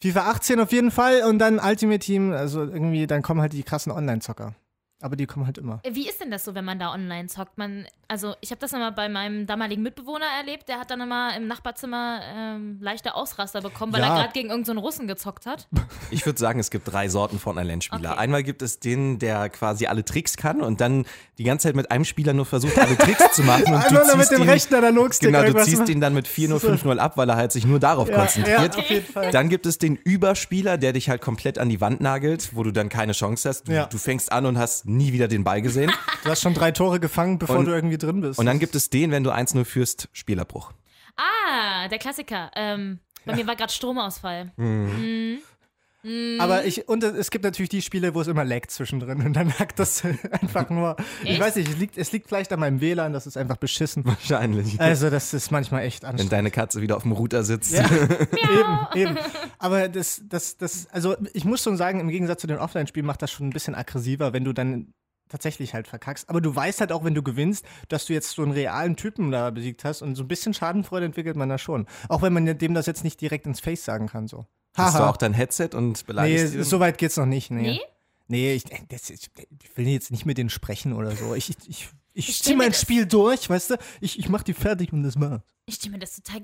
[0.04, 3.64] FIFA 18 auf jeden Fall und dann Ultimate Team, also irgendwie, dann kommen halt die
[3.64, 4.54] krassen Online-Zocker.
[5.06, 5.82] Aber die kommen halt immer.
[5.88, 7.60] Wie ist denn das so, wenn man da online zockt?
[7.60, 10.68] Man, also ich habe das immer bei meinem damaligen Mitbewohner erlebt.
[10.68, 14.08] Der hat dann immer im Nachbarzimmer ähm, leichte Ausraster bekommen, weil Ja.
[14.16, 15.68] er gerade gegen irgendeinen Russen gezockt hat.
[16.12, 18.12] Ich würde sagen, es gibt drei Sorten von Online-Spieler.
[18.12, 18.20] Okay.
[18.20, 21.06] Einmal gibt es den, der quasi alle Tricks kann und dann
[21.40, 23.66] die ganze Zeit mit einem Spieler nur versucht, alle Tricks zu machen.
[23.68, 26.14] Und Einfach du nur mit ziehst dem ihn, rechten Analogstick Genau, du ziehst ihn dann
[26.14, 28.76] mit 4-0, 5-0 ab, weil er halt sich nur darauf ja, konzentriert.
[28.76, 29.32] Ja, auf jeden Fall.
[29.32, 32.72] Dann gibt es den Überspieler, der dich halt komplett an die Wand nagelt, wo du
[32.72, 33.68] dann keine Chance hast.
[33.68, 33.86] Du, Ja.
[33.88, 35.92] du fängst an und hast nie wieder den Ball gesehen.
[36.24, 38.40] Du hast schon drei Tore gefangen, bevor Und- du irgendwie drin bist.
[38.40, 40.72] Und dann gibt es den, wenn du 1-0 führst, Spielerbruch.
[41.16, 42.50] Ah, der Klassiker.
[42.56, 44.52] Ähm, bei mir war gerade Stromausfall.
[46.40, 49.58] Aber ich, und es gibt natürlich die Spiele, wo es immer laggt zwischendrin und dann
[49.58, 50.96] hackt das einfach nur.
[51.24, 51.40] Ich Echt?
[51.40, 54.06] weiß nicht, es liegt, es liegt vielleicht an meinem WLAN, das ist einfach beschissen.
[54.06, 54.80] Wahrscheinlich.
[54.80, 56.34] Also, das ist manchmal echt wenn anstrengend.
[56.34, 57.74] deine Katze wieder auf dem Router sitzt.
[57.74, 57.86] Ja.
[57.90, 59.18] eben, eben.
[59.58, 63.22] Aber das, das, das, also ich muss schon sagen, im Gegensatz zu den Offline-Spielen macht
[63.22, 64.94] das schon ein bisschen aggressiver, wenn du dann
[65.28, 66.30] tatsächlich halt verkackst.
[66.30, 69.32] Aber du weißt halt auch, wenn du gewinnst, dass du jetzt so einen realen Typen
[69.32, 71.88] da besiegt hast und so ein bisschen Schadenfreude entwickelt man da schon.
[72.10, 74.46] Auch wenn man dem das jetzt nicht direkt ins Face sagen kann, so.
[74.76, 75.10] Hast du Haha.
[75.10, 76.64] auch dein Headset und Nee, beleidigst ihn?
[76.64, 77.52] so weit geht's noch nicht.
[77.52, 77.62] Nee.
[77.62, 77.82] Nee?
[78.28, 79.30] Nee, ich, das, ich,
[79.64, 81.36] ich will jetzt nicht mit denen sprechen oder so.
[81.36, 83.76] Ich, ich, ich, ich Ich zieh stell mir mein das- Spiel durch, weißt du?
[84.02, 85.42] Ich, ich mach die fertig und das war's.
[85.68, 86.44] Ich stelle mir das total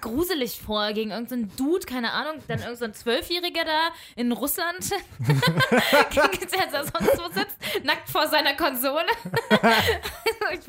[0.00, 6.94] gruselig vor, gegen irgendeinen Dude, keine Ahnung, dann irgendein Zwölfjähriger da in Russland, der sonst
[6.94, 9.06] wo sitzt, nackt vor seiner Konsole.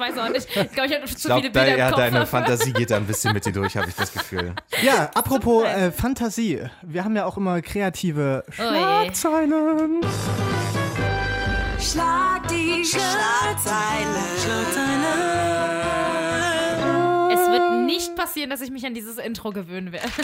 [0.08, 0.48] ich weiß auch nicht.
[0.56, 2.00] Ich glaube, ich habe Ich zu glaube, viele da, Bilder ja, im Kopf.
[2.02, 2.40] deine dafür.
[2.40, 4.54] Fantasie geht da ein bisschen mit dir durch, habe ich das Gefühl.
[4.84, 6.62] Ja, apropos äh, Fantasie.
[6.82, 8.44] Wir haben ja auch immer kreative.
[8.50, 10.02] Schlagzeilen.
[11.80, 14.08] Schlag die Schlagzeile.
[17.34, 20.08] Es wird nicht passieren, dass ich mich an dieses Intro gewöhnen werde.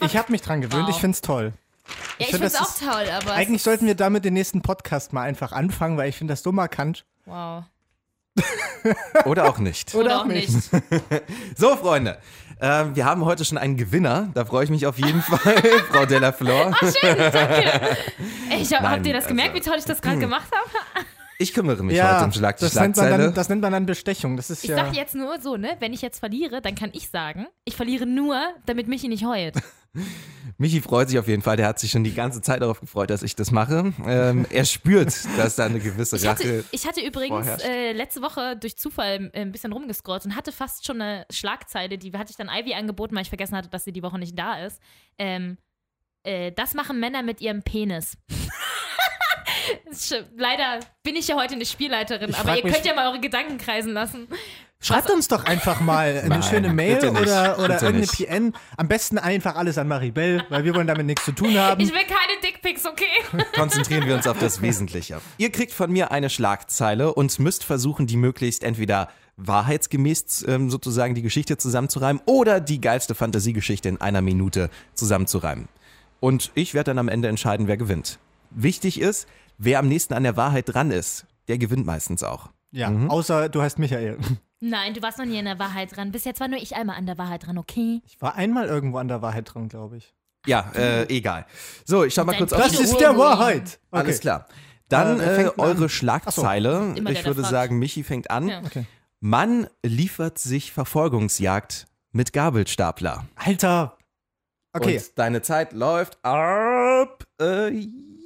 [0.00, 1.00] Es Ich habe mich dran gewöhnt, ich Wow.
[1.00, 1.52] find's toll.
[1.54, 3.30] ja, ich find, finde es auch toll, aber.
[3.32, 6.42] es Eigentlich sollten wir damit den nächsten Podcast mal einfach anfangen, weil ich finde das
[6.42, 7.04] so markant.
[7.26, 7.64] Wow.
[9.24, 9.94] Oder auch nicht.
[9.94, 10.50] Oder Oder auch nicht.
[11.56, 12.18] So, Freunde.
[12.60, 14.30] Ähm, wir haben heute schon einen Gewinner.
[14.34, 15.54] Da freue ich mich auf jeden Fall,
[15.90, 16.74] Frau Delaflor.
[16.80, 17.96] Schön, danke.
[18.50, 20.48] Ey, ich hab, Nein, habt ihr das gemerkt, also- wie toll ich das gerade gemacht
[20.52, 21.04] habe?
[21.36, 23.86] Ich kümmere mich Ja, heute um Schlag die das nennt, dann, das nennt man dann
[23.86, 24.36] Bestechung.
[24.36, 24.76] Das ist Ich ja.
[24.76, 25.70] sag jetzt nur so, ne?
[25.80, 29.56] Wenn ich jetzt verliere, dann kann ich sagen, ich verliere nur, damit Michi nicht heult.
[30.58, 31.56] Michi freut sich auf jeden Fall.
[31.56, 33.92] Der hat sich schon die ganze Zeit darauf gefreut, dass ich das mache.
[34.06, 36.64] Ähm, er spürt, dass da eine gewisse Ich hatte, Rache.
[36.70, 40.86] ich hatte übrigens äh, letzte Woche durch Zufall äh, ein bisschen rumgescrollt und hatte fast
[40.86, 43.92] schon eine Schlagzeile, die hatte ich dann Ivy angeboten, weil ich vergessen hatte, dass sie
[43.92, 44.80] die Woche nicht da ist.
[45.18, 45.58] Ähm,
[46.22, 48.16] äh, das machen Männer mit ihrem Penis.
[50.36, 53.58] Leider bin ich ja heute eine Spielleiterin, Ich aber ihr könnt ja mal eure Gedanken
[53.58, 54.28] kreisen lassen.
[54.80, 57.22] Schreibt uns doch einfach mal eine Nein, schöne Mail nicht.
[57.22, 58.16] oder, oder irgendeine nicht.
[58.16, 58.52] PN.
[58.76, 61.80] Am besten einfach alles an Maribel, weil wir wollen damit nichts zu tun haben.
[61.80, 63.06] Ich will keine Dickpics, okay?
[63.54, 65.20] Konzentrieren wir uns auf das Wesentliche.
[65.38, 71.14] Ihr kriegt von mir eine Schlagzeile und müsst versuchen, die möglichst entweder wahrheitsgemäß ähm, sozusagen
[71.14, 75.68] die Geschichte zusammenzureimen oder die geilste Fantasiegeschichte in einer Minute zusammenzureimen.
[76.20, 78.18] Und ich werde dann am Ende entscheiden, wer gewinnt.
[78.50, 79.26] Wichtig ist,
[79.58, 82.50] wer am nächsten an der Wahrheit dran ist, der gewinnt meistens auch.
[82.70, 84.18] Ja, außer du heißt Michael.
[84.66, 86.10] Nein, du warst noch nie an der Wahrheit dran.
[86.10, 88.00] Bis jetzt war nur ich einmal an der Wahrheit dran, okay?
[88.06, 90.14] Ich war einmal irgendwo an der Wahrheit dran, glaube ich.
[90.46, 91.44] Ja, äh, egal.
[91.84, 93.78] So, ich schau mal kurz auf Das ist der Wahrheit.
[93.90, 94.00] Okay.
[94.00, 94.46] Alles klar.
[94.88, 96.94] Dann Äh, äh, eure Schlagzeile.
[96.94, 97.52] Der, ich würde fragt.
[97.52, 98.48] sagen, Michi fängt an.
[98.48, 98.62] Ja.
[98.64, 98.86] Okay.
[99.20, 103.26] Mann liefert sich Verfolgungsjagd mit Gabelstapler.
[103.34, 103.98] Alter.
[104.72, 104.96] Okay.
[104.96, 107.68] Und deine Zeit läuft ab äh,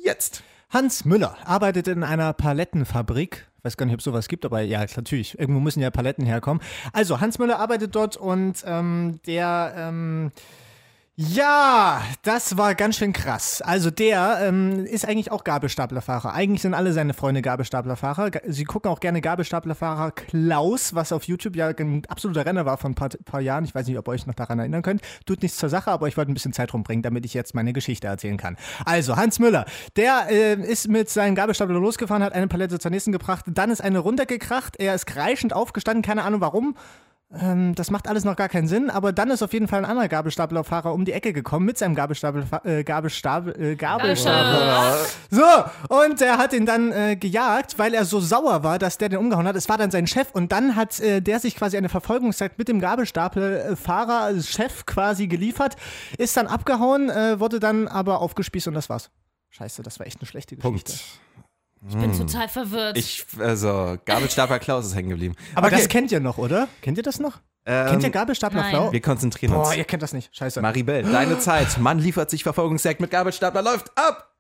[0.04, 0.44] jetzt.
[0.70, 3.47] Hans Müller arbeitet in einer Palettenfabrik.
[3.58, 5.38] Ich weiß gar nicht, ob es sowas gibt, aber ja, natürlich.
[5.38, 6.62] Irgendwo müssen ja Paletten herkommen.
[6.92, 10.30] Also, Hans Müller arbeitet dort und ähm, der, ähm,
[11.20, 13.60] ja, das war ganz schön krass.
[13.60, 16.32] Also, der ähm, ist eigentlich auch Gabelstaplerfahrer.
[16.32, 18.30] Eigentlich sind alle seine Freunde Gabelstaplerfahrer.
[18.30, 22.76] Ga- Sie gucken auch gerne Gabelstaplerfahrer Klaus, was auf YouTube ja ein absoluter Renner war
[22.78, 23.64] von ein paar, paar Jahren.
[23.64, 25.02] Ich weiß nicht, ob ihr euch noch daran erinnern könnt.
[25.26, 27.72] Tut nichts zur Sache, aber ich wollte ein bisschen Zeit rumbringen, damit ich jetzt meine
[27.72, 28.56] Geschichte erzählen kann.
[28.84, 29.64] Also, Hans Müller,
[29.96, 33.80] der äh, ist mit seinem Gabelstapler losgefahren, hat eine Palette zur nächsten gebracht, dann ist
[33.82, 36.76] eine runtergekracht, er ist kreischend aufgestanden, keine Ahnung warum.
[37.30, 39.84] Ähm, das macht alles noch gar keinen Sinn, aber dann ist auf jeden Fall ein
[39.84, 44.96] anderer Gabelstaplerfahrer um die Ecke gekommen mit seinem Gabelstapel, äh, Gabelstapel, äh, Gabelstapler.
[45.30, 45.44] So,
[45.94, 49.18] und er hat ihn dann äh, gejagt, weil er so sauer war, dass der den
[49.18, 49.56] umgehauen hat.
[49.56, 52.68] Es war dann sein Chef und dann hat äh, der sich quasi eine Verfolgungsjagd mit
[52.68, 55.76] dem Gabelstapelfahrer, also Chef quasi geliefert,
[56.16, 59.10] ist dann abgehauen, äh, wurde dann aber aufgespießt und das war's.
[59.50, 60.92] Scheiße, das war echt eine schlechte Geschichte.
[60.92, 61.27] Punkt.
[61.86, 62.96] Ich bin total verwirrt.
[62.96, 65.34] Ich, also, Gabelstapler Klaus ist hängen geblieben.
[65.54, 66.68] Aber Okay, das kennt ihr noch, oder?
[66.82, 67.40] Kennt ihr das noch?
[67.66, 68.70] ähm, kennt ihr Gabelstapler nein.
[68.70, 68.92] Flau?
[68.92, 69.76] Wir konzentrieren Boah, uns.
[69.76, 70.34] ihr kennt das nicht.
[70.34, 70.60] Scheiße.
[70.60, 71.78] Maribel, deine Zeit.
[71.78, 74.34] Mann liefert sich Verfolgungsjagd mit Gabelstapler, läuft ab!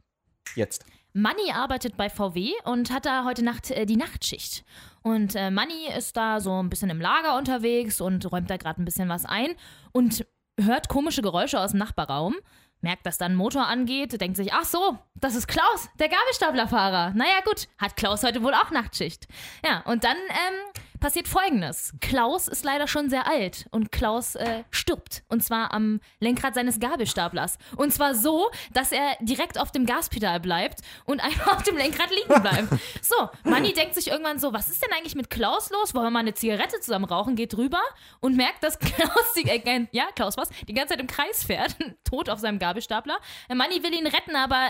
[0.54, 0.84] Jetzt.
[1.12, 4.64] Manni arbeitet bei VW und hat da heute Nacht äh, die Nachtschicht.
[5.02, 8.80] Und äh, Manni ist da so ein bisschen im Lager unterwegs und räumt da gerade
[8.82, 9.48] ein bisschen was ein
[9.92, 10.26] und
[10.60, 12.34] hört komische Geräusche aus dem Nachbarraum.
[12.80, 17.12] Merkt, dass da ein Motor angeht, denkt sich, ach so, das ist Klaus, der Gabelstaplerfahrer.
[17.14, 19.26] Naja, gut, hat Klaus heute wohl auch Nachtschicht.
[19.64, 21.92] Ja, und dann ähm, passiert folgendes.
[22.00, 25.22] Klaus ist leider schon sehr alt und Klaus äh, stirbt.
[25.28, 27.58] Und zwar am Lenkrad seines Gabelstaplers.
[27.76, 32.10] Und zwar so, dass er direkt auf dem Gaspedal bleibt und einfach auf dem Lenkrad
[32.10, 32.68] liegen bleibt.
[33.02, 35.94] So, Manni denkt sich irgendwann so, was ist denn eigentlich mit Klaus los?
[35.94, 37.36] Wollen wir mal eine Zigarette zusammen rauchen?
[37.36, 37.80] Geht rüber
[38.20, 41.76] und merkt, dass Klaus, die, äh, ja, Klaus was, die ganze Zeit im Kreis fährt,
[42.04, 43.18] tot auf seinem Gabelstapler.
[43.48, 44.68] Äh, Manni will ihn retten, aber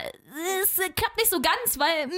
[0.62, 2.14] es äh, klappt nicht so ganz, weil mh,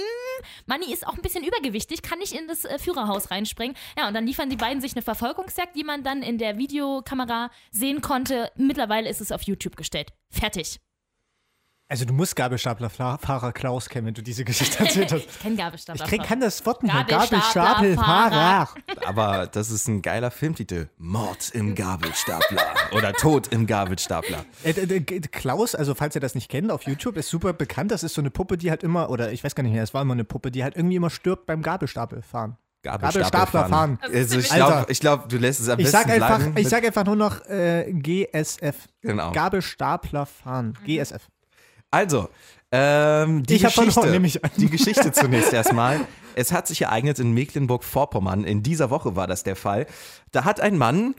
[0.65, 3.75] Manni ist auch ein bisschen übergewichtig, kann nicht in das äh, Führerhaus reinspringen.
[4.01, 7.51] Ja, und dann liefern die beiden sich eine Verfolgungsjagd, die man dann in der Videokamera
[7.71, 8.49] sehen konnte.
[8.55, 10.11] Mittlerweile ist es auf YouTube gestellt.
[10.31, 10.79] Fertig.
[11.87, 15.25] Also du musst Gabelstaplerfahrer Klaus kennen, wenn du diese Geschichte erzählt hast.
[15.29, 16.03] ich kenne Gabelstapler.
[16.05, 17.03] Ich krieg, kann das Wort nicht mehr.
[17.03, 18.69] Gabelstaplerfahrer.
[18.69, 19.07] Gabelstapelfahrer.
[19.07, 20.87] Aber das ist ein geiler Filmtitel.
[20.97, 22.63] Mord im Gabelstapler.
[22.95, 24.45] Oder Tod im Gabelstapler.
[24.63, 27.91] Äh, d- d- Klaus, also falls ihr das nicht kennt, auf YouTube ist super bekannt.
[27.91, 29.93] Das ist so eine Puppe, die halt immer, oder ich weiß gar nicht mehr, es
[29.93, 32.57] war immer eine Puppe, die halt irgendwie immer stirbt beim Gabelstapelfahren.
[32.83, 33.99] Gabelstaplerfahren.
[34.01, 34.65] Also ich Alter.
[34.67, 36.57] glaube, ich glaub, du lässt es am Ich besten sag einfach, bleiben.
[36.57, 38.75] ich mit- sag einfach nur noch äh, GSF.
[39.01, 39.31] Genau.
[39.31, 40.77] Gabelstaplerfahren.
[40.85, 41.21] GSF.
[41.91, 42.29] Also,
[42.71, 44.17] ähm, die Ich Geschichte.
[44.23, 44.51] ich an.
[44.57, 45.99] Die Geschichte zunächst erstmal.
[46.35, 48.45] Es hat sich ereignet in Mecklenburg-Vorpommern.
[48.45, 49.85] In dieser Woche war das der Fall.
[50.31, 51.13] Da hat ein Mann,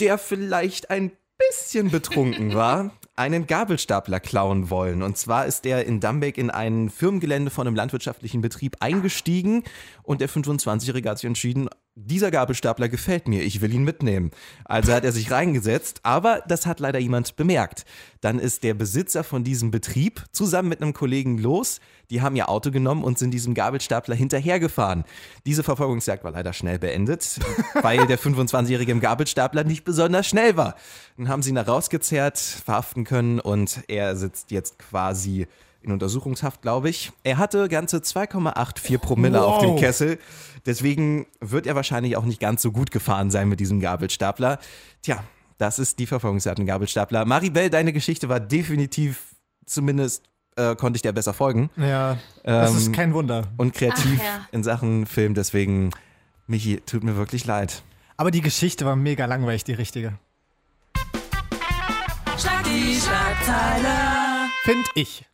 [0.00, 5.02] der vielleicht ein bisschen betrunken war, einen Gabelstapler klauen wollen.
[5.02, 9.62] Und zwar ist er in Dambeck in ein Firmengelände von einem landwirtschaftlichen Betrieb eingestiegen
[10.02, 14.32] und der 25-Jährige hat sich entschieden, dieser Gabelstapler gefällt mir, ich will ihn mitnehmen.
[14.64, 17.84] Also hat er sich reingesetzt, aber das hat leider jemand bemerkt.
[18.20, 22.48] Dann ist der Besitzer von diesem Betrieb zusammen mit einem Kollegen los, Die haben ihr
[22.48, 25.04] Auto genommen und sind diesem Gabelstapler hinterhergefahren.
[25.46, 27.40] Diese Verfolgungsjagd war leider schnell beendet,
[27.82, 30.74] weil der 25-Jährige im Gabelstapler nicht besonders schnell war.
[31.16, 35.46] Dann haben sie ihn da rausgezerrt, verhaften können und er sitzt jetzt quasi
[35.84, 37.12] in Untersuchungshaft, glaube ich.
[37.24, 39.80] Er hatte ganze 2,84 Promille auf dem Wow.
[39.80, 40.18] Kessel.
[40.66, 44.58] Deswegen wird er wahrscheinlich auch nicht ganz so gut gefahren sein mit diesem Gabelstapler.
[45.02, 45.22] Tja,
[45.58, 47.26] das ist die Verfolgungsjagd im Gabelstapler.
[47.26, 49.34] Maribel, deine Geschichte war definitiv,
[49.66, 50.24] zumindest
[50.56, 53.44] äh, konnte ich dir besser folgen Ja, das Ähm, ist kein Wunder.
[53.56, 54.46] und kreativ Ach ja.
[54.52, 55.34] in Sachen Film.
[55.34, 55.90] Deswegen,
[56.46, 57.82] Michi, tut mir wirklich leid.
[58.16, 60.14] Aber die Geschichte war mega langweilig, die richtige.
[62.38, 64.48] Schlag die Schlagzeile.
[64.64, 65.24] Find ich.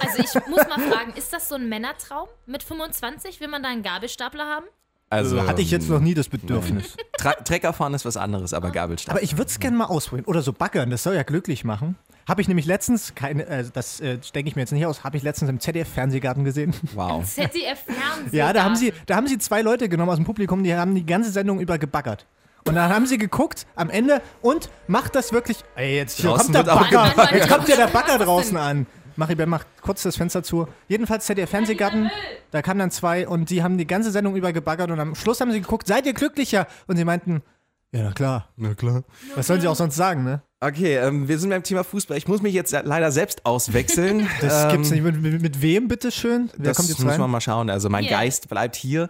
[0.00, 2.28] Also ich muss mal fragen, ist das so ein Männertraum?
[2.46, 4.64] Mit 25 will man da einen Gabelstapler haben?
[5.10, 6.94] Also Hatte ich jetzt noch nie das Bedürfnis.
[7.16, 9.14] Tra Trecker fahren ist was anderes, aber Gabelstapler.
[9.16, 10.26] Aber ich würde es gerne mal ausprobieren.
[10.26, 11.96] Oder so baggern, das soll ja glücklich machen.
[12.28, 15.16] Habe ich nämlich letztens, keine, äh, das äh, denke ich mir jetzt nicht aus, habe
[15.16, 16.74] ich letztens im ZDF-Fernsehgarten gesehen.
[16.94, 17.24] wow.
[17.24, 18.38] ZDF Fernsehen.
[18.38, 20.94] Ja, da haben, sie, da haben sie zwei Leute genommen aus dem Publikum, die haben
[20.94, 22.26] die ganze Sendung über gebaggert.
[22.66, 25.64] Und dann haben sie geguckt am Ende und macht das wirklich.
[25.74, 27.08] Ey, jetzt Draußen kommt der Bagger.
[27.10, 27.32] gebaggert.
[27.32, 28.86] Jetzt kommt ja der Bagger draußen an.
[29.16, 30.68] Maribel macht kurz das Fenster zu.
[30.86, 32.10] Jedenfalls ZDF Fernsehgarten,
[32.50, 35.40] da kamen dann zwei und die haben die ganze Sendung über gebaggert und am Schluss
[35.40, 36.66] haben sie geguckt, seid ihr glücklicher?
[36.86, 37.42] Und sie meinten,
[37.90, 38.48] ja, na klar.
[38.56, 39.02] Na klar.
[39.34, 40.42] Was sollen sie auch sonst sagen, ne?
[40.60, 42.16] Okay, ähm, wir sind beim Thema Fußball.
[42.16, 44.28] Ich muss mich jetzt leider selbst auswechseln.
[44.40, 45.02] Das ähm, gibt's nicht.
[45.02, 46.50] Mit, mit, mit wem, bitteschön?
[46.56, 47.20] Wer Das kommt jetzt muss rein?
[47.20, 47.70] man mal schauen.
[47.70, 48.16] Also mein Hier.
[48.16, 49.08] Geist bleibt hier.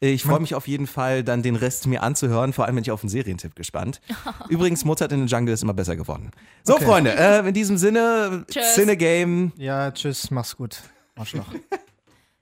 [0.00, 2.52] Ich freue mich auf jeden Fall, dann den Rest mir anzuhören.
[2.52, 4.00] Vor allem bin ich auf den Serientipp gespannt.
[4.48, 6.30] Übrigens, Mozart in the Jungle ist immer besser geworden.
[6.62, 6.84] So, Okay.
[6.84, 8.74] Freunde, äh, in diesem Sinne, Tschüss.
[8.74, 9.50] Cinegame.
[9.56, 10.82] Ja, tschüss, mach's gut.
[11.16, 11.46] Arschloch.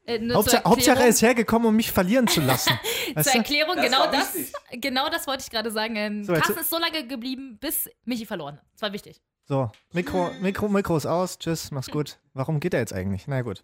[0.07, 2.73] Äh, Hauptsache, Hauptsache, er ist hergekommen, um mich verlieren zu lassen.
[3.15, 3.41] Weißt Zur?
[3.41, 4.81] Erklärung, Das genau das, wichtig.
[4.81, 5.97] genau das wollte ich gerade sagen.
[5.97, 8.65] Ähm, So, Carsten ist so lange geblieben, bis Michi verloren hat.
[8.75, 9.21] Das war wichtig.
[9.49, 11.39] So, Mikro, Mikro, Mikro ist aus.
[11.39, 12.19] Tschüss, mach's gut.
[12.35, 13.27] Warum geht er jetzt eigentlich?
[13.29, 13.63] Na gut.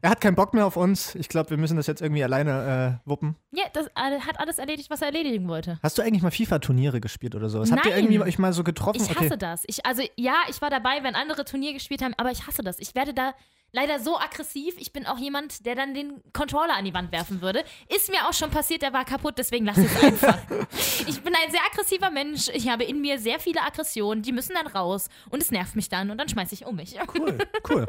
[0.00, 1.14] Er hat keinen Bock mehr auf uns.
[1.16, 3.34] Ich glaube, wir müssen das jetzt irgendwie alleine äh, wuppen.
[3.50, 5.78] Ja, das äh, hat alles erledigt, was er erledigen wollte.
[5.82, 7.72] Hast du eigentlich mal FIFA-Turniere gespielt oder sowas?
[7.72, 9.02] Habt ihr irgendwie euch mal so getroffen?
[9.02, 9.64] Ich hasse das.
[9.66, 12.78] Ich, also ja, ich war dabei, wenn andere Turnier gespielt haben, aber ich hasse das.
[12.78, 13.34] Ich werde da
[13.72, 14.74] leider so aggressiv.
[14.78, 17.64] Ich bin auch jemand, der dann den Controller an die Wand werfen würde.
[17.94, 20.38] Ist mir auch schon passiert, der war kaputt, deswegen lass es einfach.
[21.06, 22.48] ich bin ein sehr aggressiver Mensch.
[22.52, 25.88] Ich habe in mir sehr viele Aggressionen, die müssen dann raus und es nervt mich
[25.88, 26.96] dann und dann schmeiße ich um mich.
[27.14, 27.86] Cool, cool.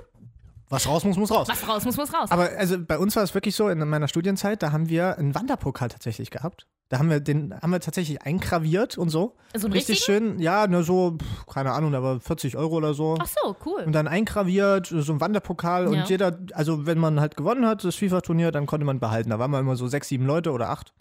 [0.70, 1.48] Was raus muss, muss raus.
[1.50, 2.30] Was raus muss, muss raus.
[2.32, 5.34] Aber also bei uns war es wirklich so, in meiner Studienzeit, da haben wir einen
[5.34, 6.68] Wanderpokal tatsächlich gehabt.
[6.90, 9.36] Da haben wir den haben wir tatsächlich eingraviert und so.
[9.56, 10.32] So einen Richtig richtigen?
[10.36, 13.16] schön, ja, nur so, pf, keine Ahnung, aber 40 Euro oder so.
[13.20, 13.84] Ach so, cool.
[13.86, 15.90] Und dann eingraviert, so ein Wanderpokal Ja.
[15.90, 19.30] und jeder, also wenn man halt gewonnen hat, das FIFA-Turnier, dann konnte man behalten.
[19.30, 20.94] Da waren wir immer so sechs, sieben Leute oder acht.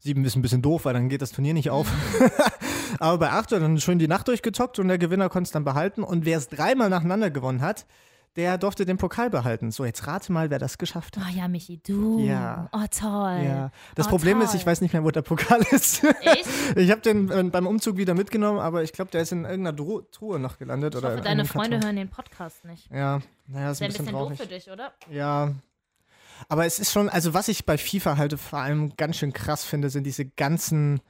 [0.00, 1.90] Sieben ist ein bisschen doof, weil dann geht das Turnier nicht auf.
[2.98, 6.02] Aber bei acht, dann schön die Nacht durchgezockt und der Gewinner konnte es dann behalten.
[6.02, 7.86] Und wer es dreimal nacheinander gewonnen hat,
[8.36, 9.70] der durfte den Pokal behalten.
[9.70, 11.24] So, jetzt rate mal, wer das geschafft hat.
[11.26, 12.20] Oh ja, Michi, du.
[12.20, 12.68] Ja.
[12.72, 13.42] Oh, toll.
[13.44, 13.70] Ja.
[13.94, 14.46] Das oh, Problem toll.
[14.46, 16.04] ist, ich weiß nicht mehr, wo der Pokal ist.
[16.04, 16.46] Echt?
[16.76, 19.72] Ich habe den äh, beim Umzug wieder mitgenommen, aber ich glaube, der ist in irgendeiner
[19.72, 20.94] Dru Truhe noch gelandet.
[20.94, 21.84] Ich oder hoffe, in deine Freunde Karton.
[21.86, 22.90] hören den Podcast nicht.
[22.90, 24.40] Ja, naja, ist Wäre ein bisschen, doof traurig.
[24.40, 24.92] für dich, oder?
[25.10, 25.54] Ja.
[26.48, 29.64] Aber es ist schon, also was ich bei FIFA halt vor allem ganz schön krass
[29.64, 31.00] finde, sind diese ganzen,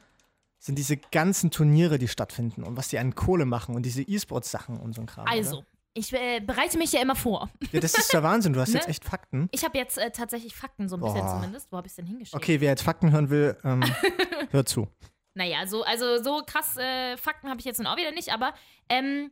[0.60, 4.78] sind diese ganzen Turniere, die stattfinden und was die an Kohle machen und diese E-Sports-Sachen
[4.78, 5.26] und so ein Kram.
[5.26, 5.64] Also,
[5.96, 7.48] ich äh, bereite mich ja immer vor.
[7.72, 8.52] Ja, das ist der Wahnsinn.
[8.52, 8.74] Du hast Ne?
[8.76, 9.48] jetzt echt Fakten.
[9.52, 11.34] Ich habe jetzt äh, tatsächlich Fakten, so ein bisschen Boah.
[11.36, 11.72] zumindest.
[11.72, 12.36] Wo habe ich es denn hingeschrieben?
[12.38, 13.82] Okay, wer jetzt Fakten hören will, ähm,
[14.50, 14.88] hört zu.
[15.34, 18.54] Naja, so, also so krass äh, Fakten habe ich jetzt nun auch wieder nicht, aber
[18.88, 19.30] ähm,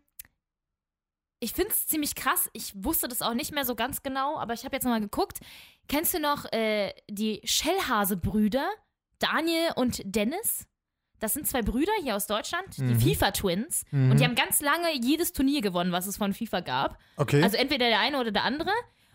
[1.40, 2.48] ich finde es ziemlich krass.
[2.52, 5.40] Ich wusste das auch nicht mehr so ganz genau, aber ich habe jetzt nochmal geguckt.
[5.88, 8.66] Kennst du noch äh, die Schellhase-Brüder?
[9.18, 10.66] Daniel und Dennis?
[11.20, 13.00] Das sind zwei Brüder hier aus Deutschland, die Mhm.
[13.00, 13.84] FIFA-Twins.
[13.92, 16.98] Und die haben ganz lange jedes Turnier gewonnen, was es von FIFA gab.
[17.16, 17.42] Okay.
[17.42, 18.70] Also entweder der eine oder der andere.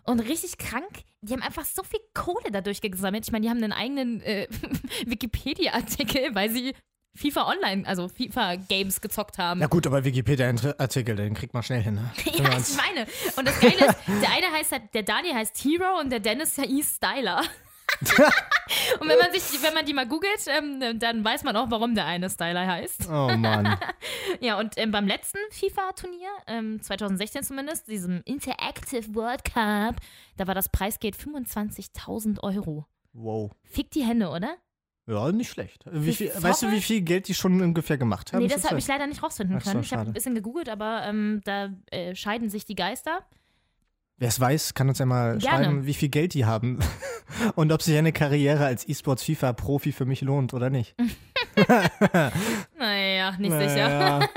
[0.06, 3.26] Und richtig krank, die haben einfach so viel Kohle dadurch gesammelt.
[3.26, 4.48] Ich meine, die haben einen eigenen äh,
[5.06, 6.74] Wikipedia-Artikel, weil sie
[7.16, 9.60] FIFA Online, also FIFA-Games gezockt haben.
[9.62, 11.96] ja gut, aber Wikipedia-Artikel, den kriegt man schnell hin.
[11.96, 12.12] Ne?
[12.38, 13.08] Ja, ich meine.
[13.36, 16.56] Und das Geile ist, der eine heißt halt, der Daniel heißt Hero und der Dennis
[16.58, 17.42] ja hieß Styler.
[19.00, 21.96] Und wenn man sich, wenn man die mal googelt, ähm, dann weiß man auch, warum
[21.96, 23.08] der eine Styler heißt.
[23.10, 23.78] Oh Mann.
[24.42, 29.96] Ja, und ähm, beim letzten FIFA-Turnier, ähm, 2016 zumindest, diesem Interactive World Cup,
[30.38, 32.86] da war das Preisgeld 25.000 Euro.
[33.14, 33.52] Wow.
[33.64, 34.56] Fick die Hände, oder?
[35.08, 35.86] Ja, nicht schlecht.
[36.06, 38.44] Ich viel, weißt du, wie viel Geld die schon ungefähr gemacht haben?
[38.44, 39.84] nee, das habe ich leider nicht rausfinden Ach so, können.
[39.84, 43.26] ich habe ein bisschen gegoogelt, aber ähm, da äh, scheiden sich die Geister.
[44.20, 45.64] Wer es weiß, kann uns ja mal Gerne.
[45.64, 46.80] schreiben, wie viel Geld die haben
[47.56, 50.94] und ob sich eine Karriere als E-Sports FIFA-Profi für mich lohnt oder nicht.
[52.78, 53.90] naja, nicht sicher.
[53.90, 54.30] Naja.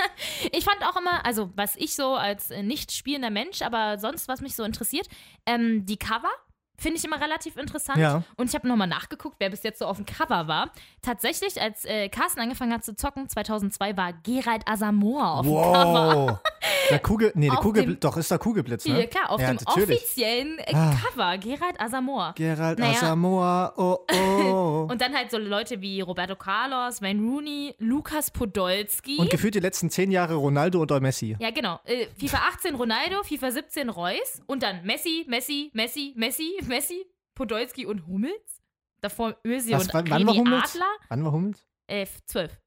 [0.51, 4.41] Ich fand auch immer, also was ich so als nicht spielender Mensch, aber sonst, was
[4.41, 5.07] mich so interessiert,
[5.45, 6.31] ähm, die Cover
[6.77, 7.97] finde ich immer relativ interessant.
[7.99, 8.23] Ja.
[8.35, 10.71] Und ich habe nochmal nachgeguckt, wer bis jetzt so auf dem Cover war.
[11.01, 16.27] Tatsächlich, als äh, Carsten angefangen hat zu zocken, 2002 war Gerald Asamoah auf dem Cover.
[16.27, 16.39] Wow.
[16.89, 18.99] Der Kugel, nee, der Kugel, doch, ist der Kugelblitz, ne?
[19.01, 20.01] Ja, klar, auf ja, dem natürlich.
[20.01, 20.93] offiziellen äh, Ah.
[21.01, 22.33] Cover, Gerald Asamoah.
[22.35, 22.97] Gerald Naja.
[22.97, 24.87] Asamoah, oh, oh.
[24.91, 29.17] Und dann halt so Leute wie Roberto Carlos, Wayne Rooney, Lukas Podolski.
[29.17, 31.37] Und gefühlt die letzten zehn Jahre Ronaldo oder Messi.
[31.39, 31.79] ja, genau.
[31.85, 37.85] Äh, FIFA 18 Ronaldo, FIFA 17 Reus und dann Messi, Messi, Messi, Messi, Messi, Podolski
[37.85, 38.61] und Hummels.
[39.01, 40.75] Davor Özil und wann, wann war Hummels?
[40.75, 40.95] Adler.
[41.09, 41.65] Wann war Hummels?
[41.87, 42.57] Äh, 12.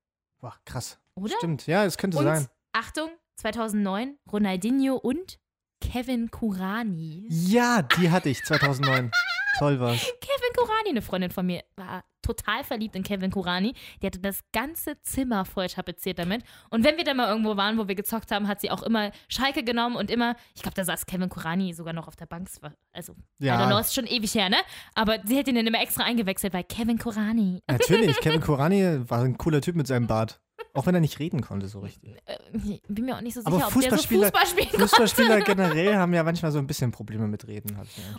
[0.41, 0.99] Boah, krass.
[1.15, 1.35] Oder?
[1.39, 2.47] Stimmt, ja, es könnte Und sein.
[2.73, 5.39] Achtung, 2009 Ronaldinho und
[5.81, 7.27] Kevin Kurani.
[7.31, 9.11] Ja, die hatte ich 2009.
[9.59, 9.99] Toll war's.
[10.21, 13.75] Kevin Kurani, eine Freundin von mir, war total verliebt in Kevin Kurani.
[14.03, 16.43] Die hatte das ganze Zimmer voll tapeziert damit.
[16.71, 19.13] Und wenn wir dann mal irgendwo waren, wo wir gezockt haben, hat sie auch immer
[19.29, 22.49] Schalke genommen und immer, ich glaube, da saß Kevin Kurani sogar noch auf der Bank.
[22.93, 23.57] Also, Ja.
[23.59, 24.57] I don't know, ist schon ewig her, ne?
[24.95, 27.63] Aber sie hat ihn dann immer extra eingewechselt, weil Kevin Kurani.
[27.71, 30.41] Natürlich, Kevin Kurani war ein cooler Typ mit seinem Bart.
[30.77, 32.17] Auch wenn er nicht reden konnte so richtig.
[32.27, 34.81] Äh, ich bin mir auch nicht so sicher, Aber ob der so Fußballspieler, Fußball.
[34.81, 37.77] Fußballspieler generell haben ja manchmal so ein bisschen Probleme mit Reden.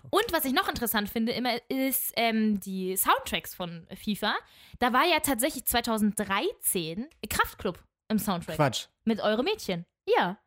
[0.10, 4.36] Und was ich noch interessant finde, immer ist ähm, die Soundtracks von FIFA.
[4.80, 8.56] Da war ja tatsächlich 2013 Kraftclub im Soundtrack.
[8.56, 8.88] Quatsch.
[9.06, 9.86] Mit Eure Mädchen.
[10.08, 10.38] Ja.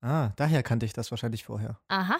[0.00, 1.80] Ah, daher kannte ich das wahrscheinlich vorher.
[1.88, 2.18] Aha.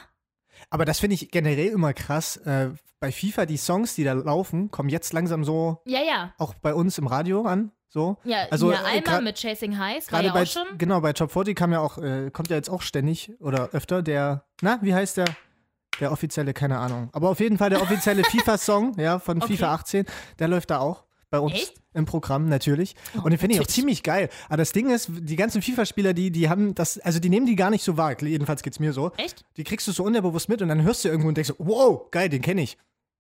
[0.71, 2.37] Aber das finde ich generell immer krass.
[2.39, 6.33] Äh, bei FIFA, die Songs, die da laufen, kommen jetzt langsam so Ja, ja.
[6.39, 7.71] auch bei uns im Radio an.
[7.89, 8.17] So.
[8.25, 10.79] Ja, Also, ja äh, einmal mit Chasing Highs Gerade ja bei, auch schon.
[10.79, 14.03] genau, bei Top 40 kam ja auch, äh, kommt ja jetzt auch ständig oder öfter
[14.03, 15.27] der, na, wie heißt der?
[16.01, 17.09] Der offizielle, keine Ahnung.
[17.13, 19.53] Aber auf jeden Fall der offizielle FIFA-Song, ja, von Okay.
[19.57, 20.07] FIFA 18,
[20.41, 21.75] der läuft da auch bei uns Echt?
[21.95, 22.95] im Programm, natürlich.
[23.23, 24.29] Und den finde ich auch ziemlich geil.
[24.47, 27.57] Aber das Ding ist, die ganzen FIFA-Spieler, die, die haben das, also die nehmen die
[27.57, 28.15] gar nicht so wahr.
[28.23, 29.11] Jedenfalls geht's mir so.
[29.17, 29.45] Echt?
[29.57, 32.09] Die kriegst du so unterbewusst mit und dann hörst du irgendwo und denkst, so, wow,
[32.13, 32.77] geil, den kenne ich.